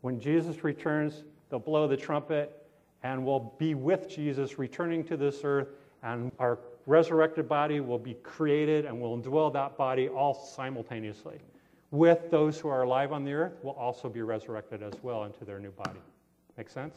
When 0.00 0.18
Jesus 0.18 0.64
returns, 0.64 1.22
they'll 1.48 1.60
blow 1.60 1.86
the 1.86 1.96
trumpet, 1.96 2.66
and 3.04 3.24
we'll 3.24 3.54
be 3.58 3.74
with 3.74 4.08
Jesus 4.08 4.58
returning 4.58 5.04
to 5.04 5.16
this 5.16 5.42
earth, 5.44 5.68
and 6.02 6.32
our 6.38 6.58
resurrected 6.86 7.48
body 7.48 7.80
will 7.80 7.98
be 7.98 8.14
created, 8.14 8.86
and 8.86 9.00
we'll 9.00 9.16
indwell 9.16 9.52
that 9.52 9.76
body 9.76 10.08
all 10.08 10.34
simultaneously. 10.34 11.38
With 11.90 12.30
those 12.30 12.58
who 12.58 12.68
are 12.68 12.82
alive 12.82 13.12
on 13.12 13.24
the 13.24 13.32
earth, 13.32 13.52
will 13.62 13.72
also 13.72 14.08
be 14.08 14.22
resurrected 14.22 14.82
as 14.82 14.94
well 15.02 15.24
into 15.24 15.44
their 15.44 15.60
new 15.60 15.70
body. 15.70 16.00
Make 16.56 16.70
sense? 16.70 16.96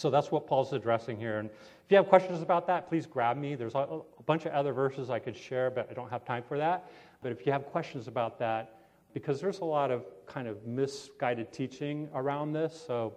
So 0.00 0.08
that's 0.08 0.30
what 0.30 0.46
Paul's 0.46 0.72
addressing 0.72 1.18
here. 1.18 1.40
And 1.40 1.50
if 1.50 1.90
you 1.90 1.96
have 1.98 2.08
questions 2.08 2.40
about 2.40 2.66
that, 2.68 2.88
please 2.88 3.04
grab 3.04 3.36
me. 3.36 3.54
There's 3.54 3.74
a, 3.74 3.80
a 4.18 4.22
bunch 4.24 4.46
of 4.46 4.52
other 4.52 4.72
verses 4.72 5.10
I 5.10 5.18
could 5.18 5.36
share, 5.36 5.70
but 5.70 5.88
I 5.90 5.92
don't 5.92 6.08
have 6.08 6.24
time 6.24 6.42
for 6.42 6.56
that. 6.56 6.90
But 7.22 7.32
if 7.32 7.44
you 7.44 7.52
have 7.52 7.66
questions 7.66 8.08
about 8.08 8.38
that, 8.38 8.78
because 9.12 9.42
there's 9.42 9.58
a 9.58 9.64
lot 9.66 9.90
of 9.90 10.06
kind 10.24 10.48
of 10.48 10.66
misguided 10.66 11.52
teaching 11.52 12.08
around 12.14 12.54
this, 12.54 12.82
so 12.86 13.12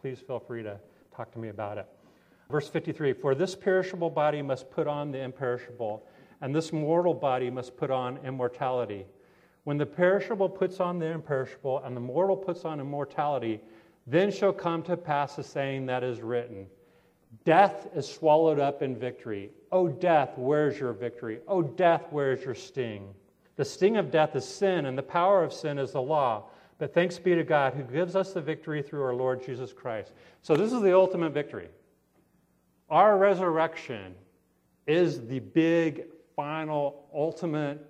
please 0.00 0.20
feel 0.20 0.38
free 0.38 0.62
to 0.62 0.80
talk 1.14 1.30
to 1.32 1.38
me 1.38 1.50
about 1.50 1.76
it. 1.76 1.86
Verse 2.50 2.66
53 2.66 3.12
For 3.12 3.34
this 3.34 3.54
perishable 3.54 4.08
body 4.08 4.40
must 4.40 4.70
put 4.70 4.86
on 4.86 5.10
the 5.10 5.18
imperishable, 5.18 6.06
and 6.40 6.54
this 6.54 6.72
mortal 6.72 7.12
body 7.12 7.50
must 7.50 7.76
put 7.76 7.90
on 7.90 8.16
immortality. 8.24 9.04
When 9.64 9.76
the 9.76 9.84
perishable 9.84 10.48
puts 10.48 10.80
on 10.80 10.98
the 10.98 11.08
imperishable, 11.08 11.82
and 11.84 11.94
the 11.94 12.00
mortal 12.00 12.38
puts 12.38 12.64
on 12.64 12.80
immortality, 12.80 13.60
then 14.06 14.30
shall 14.30 14.52
come 14.52 14.82
to 14.82 14.96
pass 14.96 15.36
the 15.36 15.42
saying 15.42 15.86
that 15.86 16.02
is 16.02 16.20
written 16.20 16.66
Death 17.44 17.88
is 17.94 18.06
swallowed 18.06 18.58
up 18.58 18.82
in 18.82 18.94
victory. 18.94 19.50
O 19.70 19.88
death, 19.88 20.36
where's 20.36 20.78
your 20.78 20.92
victory? 20.92 21.40
O 21.48 21.62
death, 21.62 22.04
where's 22.10 22.44
your 22.44 22.54
sting? 22.54 23.14
The 23.56 23.64
sting 23.64 23.96
of 23.96 24.10
death 24.10 24.36
is 24.36 24.46
sin, 24.46 24.86
and 24.86 24.96
the 24.96 25.02
power 25.02 25.42
of 25.42 25.52
sin 25.52 25.78
is 25.78 25.92
the 25.92 26.02
law. 26.02 26.44
But 26.78 26.92
thanks 26.92 27.18
be 27.18 27.34
to 27.34 27.44
God 27.44 27.74
who 27.74 27.84
gives 27.84 28.16
us 28.16 28.32
the 28.32 28.40
victory 28.40 28.82
through 28.82 29.02
our 29.02 29.14
Lord 29.14 29.44
Jesus 29.44 29.72
Christ. 29.72 30.12
So, 30.42 30.54
this 30.56 30.72
is 30.72 30.82
the 30.82 30.94
ultimate 30.94 31.32
victory. 31.32 31.68
Our 32.90 33.16
resurrection 33.16 34.14
is 34.86 35.26
the 35.26 35.38
big, 35.38 36.04
final, 36.34 37.06
ultimate 37.14 37.88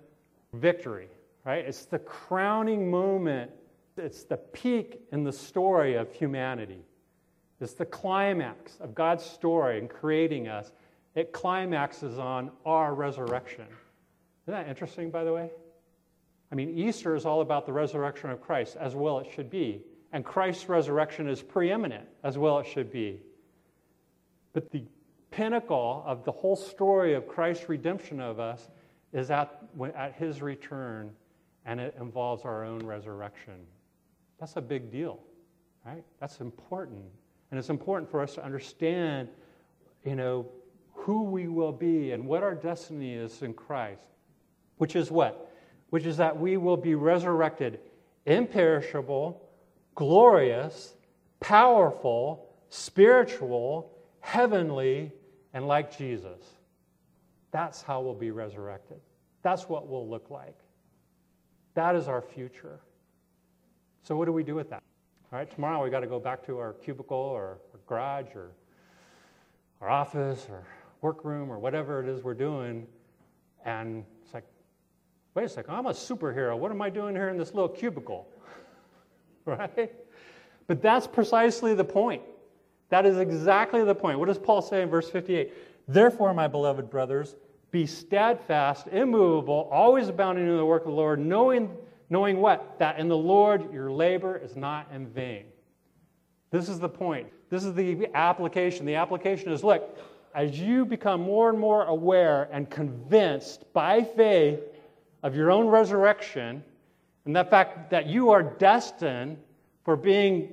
victory, 0.53 1.07
right? 1.43 1.65
It's 1.65 1.85
the 1.85 1.99
crowning 1.99 2.89
moment 2.89 3.51
it's 3.97 4.23
the 4.23 4.37
peak 4.37 5.01
in 5.11 5.23
the 5.23 5.31
story 5.31 5.95
of 5.95 6.11
humanity. 6.13 6.85
It's 7.59 7.73
the 7.73 7.85
climax 7.85 8.77
of 8.81 8.93
God's 8.93 9.23
story 9.23 9.79
in 9.79 9.87
creating 9.87 10.47
us. 10.47 10.71
It 11.15 11.31
climaxes 11.31 12.19
on 12.19 12.51
our 12.65 12.93
resurrection. 12.93 13.65
Isn't 14.45 14.59
that 14.59 14.67
interesting, 14.67 15.11
by 15.11 15.23
the 15.23 15.31
way? 15.31 15.51
I 16.51 16.55
mean, 16.55 16.69
Easter 16.69 17.15
is 17.15 17.25
all 17.25 17.41
about 17.41 17.65
the 17.65 17.73
resurrection 17.73 18.29
of 18.29 18.41
Christ, 18.41 18.75
as 18.79 18.95
well 18.95 19.19
it 19.19 19.27
should 19.33 19.49
be. 19.49 19.81
And 20.11 20.23
Christ's 20.25 20.69
resurrection 20.69 21.29
is 21.29 21.41
preeminent, 21.41 22.07
as 22.23 22.37
well 22.37 22.59
it 22.59 22.67
should 22.67 22.91
be. 22.91 23.21
But 24.53 24.69
the 24.71 24.83
pinnacle 25.31 26.03
of 26.05 26.25
the 26.25 26.31
whole 26.31 26.55
story 26.55 27.15
of 27.15 27.27
Christ's 27.27 27.69
redemption 27.69 28.19
of 28.19 28.39
us 28.39 28.69
is 29.13 29.31
at, 29.31 29.63
at 29.95 30.13
his 30.15 30.41
return, 30.41 31.11
and 31.65 31.79
it 31.79 31.95
involves 31.99 32.43
our 32.43 32.63
own 32.63 32.85
resurrection. 32.85 33.65
That's 34.39 34.55
a 34.57 34.61
big 34.61 34.91
deal, 34.91 35.19
right? 35.85 36.03
That's 36.19 36.41
important. 36.41 37.03
And 37.51 37.59
it's 37.59 37.69
important 37.69 38.09
for 38.09 38.21
us 38.21 38.35
to 38.35 38.43
understand, 38.43 39.29
you 40.03 40.15
know, 40.15 40.47
who 40.93 41.23
we 41.23 41.47
will 41.47 41.71
be 41.71 42.11
and 42.11 42.25
what 42.25 42.43
our 42.43 42.55
destiny 42.55 43.13
is 43.13 43.41
in 43.41 43.53
Christ. 43.53 44.01
Which 44.77 44.95
is 44.95 45.11
what? 45.11 45.51
Which 45.89 46.05
is 46.05 46.17
that 46.17 46.39
we 46.39 46.57
will 46.57 46.77
be 46.77 46.95
resurrected 46.95 47.79
imperishable, 48.25 49.41
glorious, 49.95 50.95
powerful, 51.39 52.47
spiritual, 52.69 53.91
heavenly, 54.21 55.11
and 55.53 55.67
like 55.67 55.95
Jesus. 55.97 56.41
That's 57.51 57.81
how 57.81 58.01
we'll 58.01 58.13
be 58.15 58.31
resurrected. 58.31 58.99
That's 59.41 59.67
what 59.69 59.87
we'll 59.87 60.07
look 60.07 60.29
like. 60.29 60.57
That 61.75 61.95
is 61.95 62.07
our 62.07 62.21
future. 62.21 62.79
So, 64.03 64.17
what 64.17 64.25
do 64.25 64.33
we 64.33 64.43
do 64.43 64.53
with 64.53 64.69
that? 64.69 64.83
All 65.31 65.39
right, 65.39 65.49
tomorrow 65.49 65.81
we 65.81 65.89
got 65.89 66.01
to 66.01 66.07
go 66.07 66.19
back 66.19 66.45
to 66.47 66.57
our 66.57 66.73
cubicle 66.73 67.17
or 67.17 67.59
our 67.73 67.79
garage 67.87 68.35
or 68.35 68.51
our 69.79 69.89
office 69.89 70.45
or 70.49 70.65
workroom 71.01 71.49
or 71.49 71.57
whatever 71.57 72.03
it 72.03 72.09
is 72.09 72.21
we're 72.21 72.33
doing. 72.33 72.85
And 73.63 74.03
it's 74.21 74.33
like, 74.33 74.43
wait 75.35 75.45
a 75.45 75.49
second, 75.49 75.73
I'm 75.73 75.85
a 75.85 75.91
superhero. 75.91 76.57
What 76.57 76.69
am 76.69 76.81
I 76.81 76.89
doing 76.89 77.15
here 77.15 77.29
in 77.29 77.37
this 77.37 77.53
little 77.53 77.69
cubicle? 77.69 78.27
right? 79.45 79.93
But 80.67 80.81
that's 80.81 81.07
precisely 81.07 81.73
the 81.73 81.85
point. 81.85 82.23
That 82.89 83.05
is 83.05 83.17
exactly 83.17 83.85
the 83.85 83.95
point. 83.95 84.19
What 84.19 84.27
does 84.27 84.37
Paul 84.37 84.61
say 84.61 84.81
in 84.81 84.89
verse 84.89 85.09
58? 85.09 85.53
Therefore, 85.87 86.33
my 86.33 86.49
beloved 86.49 86.89
brothers, 86.89 87.37
be 87.71 87.85
steadfast, 87.85 88.87
immovable, 88.87 89.69
always 89.71 90.09
abounding 90.09 90.47
in 90.47 90.57
the 90.57 90.65
work 90.65 90.83
of 90.83 90.89
the 90.89 90.93
Lord, 90.93 91.19
knowing 91.19 91.75
Knowing 92.13 92.37
what? 92.37 92.77
That 92.77 92.99
in 92.99 93.07
the 93.07 93.17
Lord 93.17 93.73
your 93.73 93.91
labor 93.91 94.37
is 94.37 94.55
not 94.55 94.87
in 94.93 95.07
vain. 95.07 95.45
This 96.51 96.69
is 96.69 96.77
the 96.77 96.87
point. 96.87 97.25
This 97.49 97.63
is 97.63 97.73
the 97.73 98.07
application. 98.13 98.85
The 98.85 98.93
application 98.93 99.51
is 99.51 99.63
look, 99.63 99.97
as 100.35 100.59
you 100.59 100.85
become 100.85 101.21
more 101.21 101.49
and 101.49 101.59
more 101.59 101.85
aware 101.85 102.49
and 102.51 102.69
convinced 102.69 103.65
by 103.73 104.03
faith 104.03 104.59
of 105.23 105.35
your 105.35 105.49
own 105.49 105.65
resurrection 105.65 106.63
and 107.25 107.35
the 107.35 107.45
fact 107.45 107.89
that 107.89 108.05
you 108.05 108.29
are 108.29 108.43
destined 108.43 109.39
for 109.83 109.95
being 109.95 110.49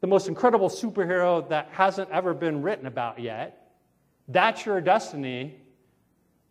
the 0.00 0.06
most 0.06 0.28
incredible 0.28 0.68
superhero 0.68 1.48
that 1.48 1.70
hasn't 1.72 2.08
ever 2.10 2.34
been 2.34 2.62
written 2.62 2.86
about 2.86 3.18
yet, 3.18 3.72
that's 4.28 4.64
your 4.64 4.80
destiny. 4.80 5.56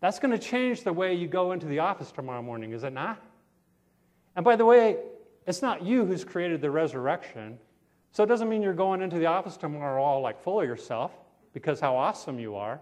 That's 0.01 0.19
going 0.19 0.37
to 0.37 0.37
change 0.37 0.83
the 0.83 0.91
way 0.91 1.13
you 1.13 1.29
go 1.29 1.53
into 1.53 1.65
the 1.65 1.79
office 1.79 2.11
tomorrow 2.11 2.41
morning, 2.41 2.73
is 2.73 2.83
it 2.83 2.91
not? 2.91 3.23
And 4.35 4.43
by 4.43 4.55
the 4.55 4.65
way, 4.65 4.97
it's 5.45 5.61
not 5.61 5.83
you 5.83 6.05
who's 6.05 6.23
created 6.23 6.61
the 6.61 6.71
resurrection. 6.71 7.59
So 8.11 8.23
it 8.23 8.27
doesn't 8.27 8.49
mean 8.49 8.61
you're 8.61 8.73
going 8.73 9.01
into 9.01 9.17
the 9.17 9.25
office 9.25 9.57
tomorrow 9.57 10.01
all 10.01 10.21
like 10.21 10.41
full 10.41 10.61
of 10.61 10.67
yourself 10.67 11.11
because 11.53 11.79
how 11.79 11.95
awesome 11.95 12.39
you 12.39 12.55
are. 12.55 12.79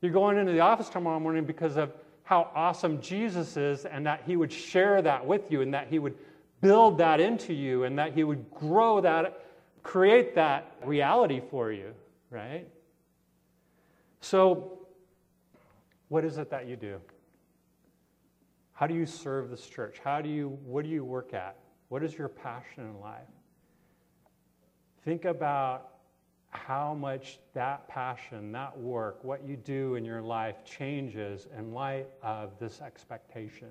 You're 0.00 0.12
going 0.12 0.36
into 0.36 0.52
the 0.52 0.60
office 0.60 0.88
tomorrow 0.88 1.18
morning 1.18 1.44
because 1.44 1.76
of 1.76 1.92
how 2.24 2.50
awesome 2.54 3.00
Jesus 3.00 3.56
is 3.56 3.84
and 3.84 4.06
that 4.06 4.22
He 4.26 4.36
would 4.36 4.52
share 4.52 5.00
that 5.02 5.26
with 5.26 5.50
you 5.50 5.62
and 5.62 5.72
that 5.74 5.88
He 5.88 5.98
would 5.98 6.14
build 6.60 6.98
that 6.98 7.20
into 7.20 7.52
you 7.52 7.84
and 7.84 7.98
that 7.98 8.12
He 8.12 8.24
would 8.24 8.50
grow 8.50 9.00
that, 9.00 9.44
create 9.82 10.34
that 10.34 10.76
reality 10.84 11.40
for 11.50 11.72
you, 11.72 11.94
right? 12.30 12.66
So, 14.20 14.80
what 16.08 16.24
is 16.24 16.38
it 16.38 16.50
that 16.50 16.66
you 16.66 16.76
do? 16.76 17.00
How 18.76 18.86
do 18.86 18.92
you 18.92 19.06
serve 19.06 19.48
this 19.48 19.66
church? 19.66 20.00
How 20.04 20.20
do 20.20 20.28
you, 20.28 20.58
what 20.62 20.84
do 20.84 20.90
you 20.90 21.02
work 21.02 21.32
at? 21.32 21.56
What 21.88 22.02
is 22.02 22.16
your 22.16 22.28
passion 22.28 22.84
in 22.84 23.00
life? 23.00 23.22
Think 25.02 25.24
about 25.24 25.94
how 26.50 26.92
much 26.92 27.38
that 27.54 27.88
passion, 27.88 28.52
that 28.52 28.76
work, 28.78 29.24
what 29.24 29.48
you 29.48 29.56
do 29.56 29.94
in 29.94 30.04
your 30.04 30.20
life 30.20 30.62
changes 30.62 31.46
in 31.56 31.72
light 31.72 32.06
of 32.22 32.58
this 32.58 32.82
expectation. 32.82 33.70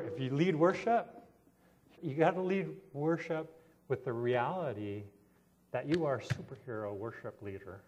If 0.00 0.18
you 0.18 0.30
lead 0.30 0.56
worship, 0.56 1.22
you 2.02 2.14
got 2.14 2.32
to 2.32 2.42
lead 2.42 2.66
worship 2.92 3.52
with 3.86 4.04
the 4.04 4.12
reality 4.12 5.04
that 5.70 5.88
you 5.88 6.04
are 6.04 6.16
a 6.16 6.22
superhero 6.22 6.92
worship 6.92 7.40
leader. 7.40 7.82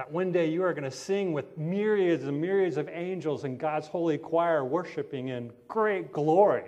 That 0.00 0.10
one 0.10 0.32
day 0.32 0.48
you 0.48 0.62
are 0.62 0.72
going 0.72 0.84
to 0.84 0.90
sing 0.90 1.34
with 1.34 1.58
myriads 1.58 2.24
and 2.24 2.40
myriads 2.40 2.78
of 2.78 2.88
angels 2.88 3.44
in 3.44 3.58
God's 3.58 3.86
holy 3.86 4.16
choir 4.16 4.64
worshiping 4.64 5.28
in 5.28 5.52
great 5.68 6.10
glory. 6.10 6.64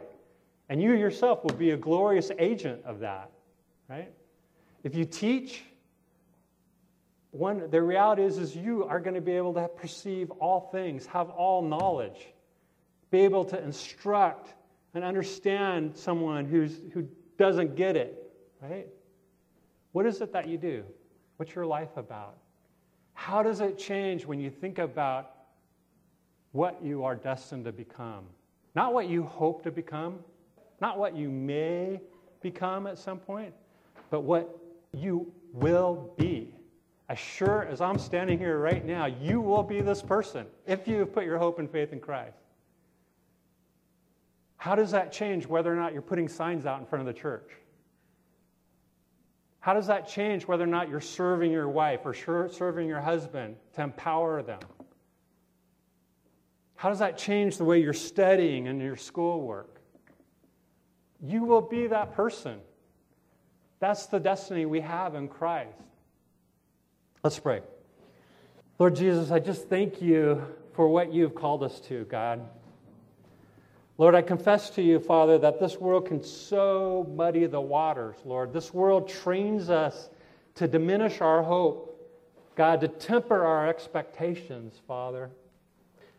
And 0.68 0.82
you 0.82 0.92
yourself 0.92 1.42
will 1.42 1.54
be 1.54 1.70
a 1.70 1.76
glorious 1.78 2.30
agent 2.38 2.84
of 2.84 2.98
that, 2.98 3.30
right? 3.88 4.12
If 4.84 4.94
you 4.94 5.06
teach, 5.06 5.62
one, 7.30 7.70
the 7.70 7.80
reality 7.80 8.22
is, 8.22 8.36
is 8.36 8.54
you 8.54 8.84
are 8.84 9.00
going 9.00 9.14
to 9.14 9.22
be 9.22 9.32
able 9.32 9.54
to 9.54 9.66
perceive 9.66 10.30
all 10.32 10.68
things, 10.70 11.06
have 11.06 11.30
all 11.30 11.62
knowledge, 11.62 12.28
be 13.10 13.20
able 13.20 13.46
to 13.46 13.58
instruct 13.64 14.52
and 14.92 15.02
understand 15.02 15.96
someone 15.96 16.44
who's, 16.44 16.76
who 16.92 17.08
doesn't 17.38 17.76
get 17.76 17.96
it, 17.96 18.30
right? 18.60 18.88
What 19.92 20.04
is 20.04 20.20
it 20.20 20.34
that 20.34 20.48
you 20.48 20.58
do? 20.58 20.84
What's 21.38 21.54
your 21.54 21.64
life 21.64 21.96
about? 21.96 22.36
How 23.22 23.40
does 23.40 23.60
it 23.60 23.78
change 23.78 24.26
when 24.26 24.40
you 24.40 24.50
think 24.50 24.80
about 24.80 25.30
what 26.50 26.82
you 26.82 27.04
are 27.04 27.14
destined 27.14 27.66
to 27.66 27.72
become? 27.72 28.24
Not 28.74 28.92
what 28.92 29.08
you 29.08 29.22
hope 29.22 29.62
to 29.62 29.70
become, 29.70 30.18
not 30.80 30.98
what 30.98 31.14
you 31.14 31.28
may 31.28 32.00
become 32.40 32.88
at 32.88 32.98
some 32.98 33.20
point, 33.20 33.54
but 34.10 34.22
what 34.22 34.58
you 34.92 35.32
will 35.52 36.12
be. 36.18 36.52
As 37.08 37.16
sure 37.16 37.64
as 37.70 37.80
I'm 37.80 37.96
standing 37.96 38.40
here 38.40 38.58
right 38.58 38.84
now, 38.84 39.06
you 39.06 39.40
will 39.40 39.62
be 39.62 39.80
this 39.82 40.02
person 40.02 40.44
if 40.66 40.88
you 40.88 40.98
have 40.98 41.14
put 41.14 41.24
your 41.24 41.38
hope 41.38 41.60
and 41.60 41.70
faith 41.70 41.92
in 41.92 42.00
Christ. 42.00 42.38
How 44.56 44.74
does 44.74 44.90
that 44.90 45.12
change 45.12 45.46
whether 45.46 45.72
or 45.72 45.76
not 45.76 45.92
you're 45.92 46.02
putting 46.02 46.28
signs 46.28 46.66
out 46.66 46.80
in 46.80 46.86
front 46.86 47.06
of 47.06 47.14
the 47.14 47.20
church? 47.20 47.48
How 49.62 49.74
does 49.74 49.86
that 49.86 50.08
change 50.08 50.48
whether 50.48 50.64
or 50.64 50.66
not 50.66 50.88
you're 50.88 51.00
serving 51.00 51.52
your 51.52 51.68
wife 51.68 52.00
or 52.04 52.14
serving 52.14 52.88
your 52.88 53.00
husband 53.00 53.54
to 53.74 53.82
empower 53.82 54.42
them? 54.42 54.58
How 56.74 56.88
does 56.88 56.98
that 56.98 57.16
change 57.16 57.58
the 57.58 57.64
way 57.64 57.80
you're 57.80 57.92
studying 57.92 58.66
and 58.66 58.82
your 58.82 58.96
schoolwork? 58.96 59.80
You 61.20 61.44
will 61.44 61.60
be 61.60 61.86
that 61.86 62.12
person. 62.12 62.58
That's 63.78 64.06
the 64.06 64.18
destiny 64.18 64.66
we 64.66 64.80
have 64.80 65.14
in 65.14 65.28
Christ. 65.28 65.78
Let's 67.22 67.38
pray. 67.38 67.62
Lord 68.80 68.96
Jesus, 68.96 69.30
I 69.30 69.38
just 69.38 69.68
thank 69.68 70.02
you 70.02 70.42
for 70.72 70.88
what 70.88 71.12
you've 71.12 71.36
called 71.36 71.62
us 71.62 71.78
to, 71.82 72.04
God. 72.06 72.40
Lord, 73.98 74.14
I 74.14 74.22
confess 74.22 74.70
to 74.70 74.82
you, 74.82 74.98
Father, 74.98 75.38
that 75.38 75.60
this 75.60 75.76
world 75.76 76.06
can 76.06 76.22
so 76.22 77.06
muddy 77.14 77.46
the 77.46 77.60
waters, 77.60 78.16
Lord. 78.24 78.52
This 78.52 78.72
world 78.72 79.08
trains 79.08 79.68
us 79.68 80.08
to 80.54 80.66
diminish 80.66 81.20
our 81.20 81.42
hope, 81.42 81.88
God, 82.56 82.80
to 82.80 82.88
temper 82.88 83.44
our 83.44 83.68
expectations, 83.68 84.80
Father. 84.88 85.30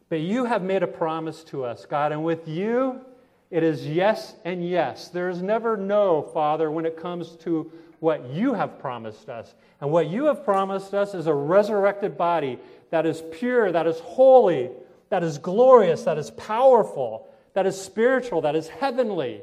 But 0.10 0.20
you 0.20 0.46
have 0.46 0.62
made 0.62 0.84
a 0.84 0.88
promise 0.88 1.44
to 1.46 1.66
us, 1.66 1.86
God, 1.86 2.12
and 2.12 2.24
with 2.24 2.48
you, 2.48 3.02
it 3.50 3.64
is 3.64 3.88
yes 3.88 4.36
and 4.46 4.68
yes. 4.68 5.10
There 5.10 5.30
is 5.30 5.42
never 5.42 5.76
no, 5.76 6.22
Father, 6.22 6.70
when 6.70 6.86
it 6.86 6.96
comes 6.96 7.36
to 7.38 7.72
what 8.00 8.30
you 8.30 8.54
have 8.54 8.80
promised 8.80 9.30
us. 9.30 9.56
And 9.82 9.90
what 9.90 10.10
you 10.10 10.26
have 10.26 10.44
promised 10.44 10.94
us 10.94 11.14
is 11.16 11.26
a 11.26 11.34
resurrected 11.34 12.18
body 12.18 12.60
that 12.92 13.06
is 13.06 13.24
pure, 13.32 13.72
that 13.72 13.88
is 13.88 14.00
holy, 14.00 14.70
that 15.10 15.24
is 15.24 15.38
glorious, 15.38 16.04
that 16.04 16.18
is 16.18 16.32
powerful 16.32 17.28
that 17.54 17.66
is 17.66 17.80
spiritual, 17.80 18.42
that 18.42 18.56
is 18.56 18.68
heavenly, 18.68 19.42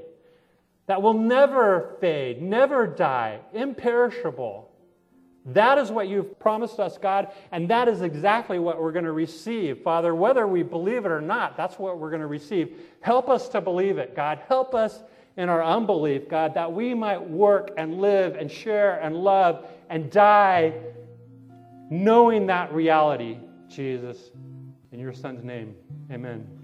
that 0.87 1.03
will 1.03 1.15
never 1.15 1.97
fade, 2.01 2.43
never 2.43 2.87
die, 2.87 3.41
imperishable. 3.53 4.71
That 5.47 5.79
is 5.79 5.91
what 5.91 6.09
you've 6.09 6.39
promised 6.39 6.79
us, 6.79 6.99
God, 6.99 7.29
and 7.51 7.71
that 7.71 7.89
is 7.89 8.03
exactly 8.03 8.59
what 8.59 8.81
we're 8.81 8.93
going 8.93 9.07
to 9.07 9.13
receive. 9.13 9.83
Father, 9.83 10.15
whether 10.15 10.47
we 10.47 10.63
believe 10.63 11.07
it 11.07 11.13
or 11.13 11.21
not, 11.21 11.57
that's 11.57 11.79
what 11.79 11.99
we're 11.99 12.11
going 12.11 12.21
to 12.21 12.27
receive. 12.27 12.77
Help 13.01 13.31
us 13.31 13.49
to 13.51 13.61
believe 13.61 13.99
it, 13.99 14.15
God. 14.15 14.41
Help 14.49 14.75
us 14.75 15.03
in 15.37 15.49
our 15.49 15.65
unbelief, 15.65 16.29
God, 16.29 16.55
that 16.55 16.73
we 16.73 16.93
might 16.93 17.23
work 17.23 17.71
and 17.79 18.01
live 18.01 18.37
and 18.37 18.51
share 18.51 19.01
and 19.01 19.17
love 19.17 19.67
and 19.89 20.11
die 20.11 20.75
knowing 21.91 22.47
that 22.47 22.73
reality, 22.73 23.39
Jesus. 23.69 24.31
In 24.93 25.01
your 25.01 25.13
Son's 25.13 25.43
name, 25.43 25.75
amen. 26.11 26.60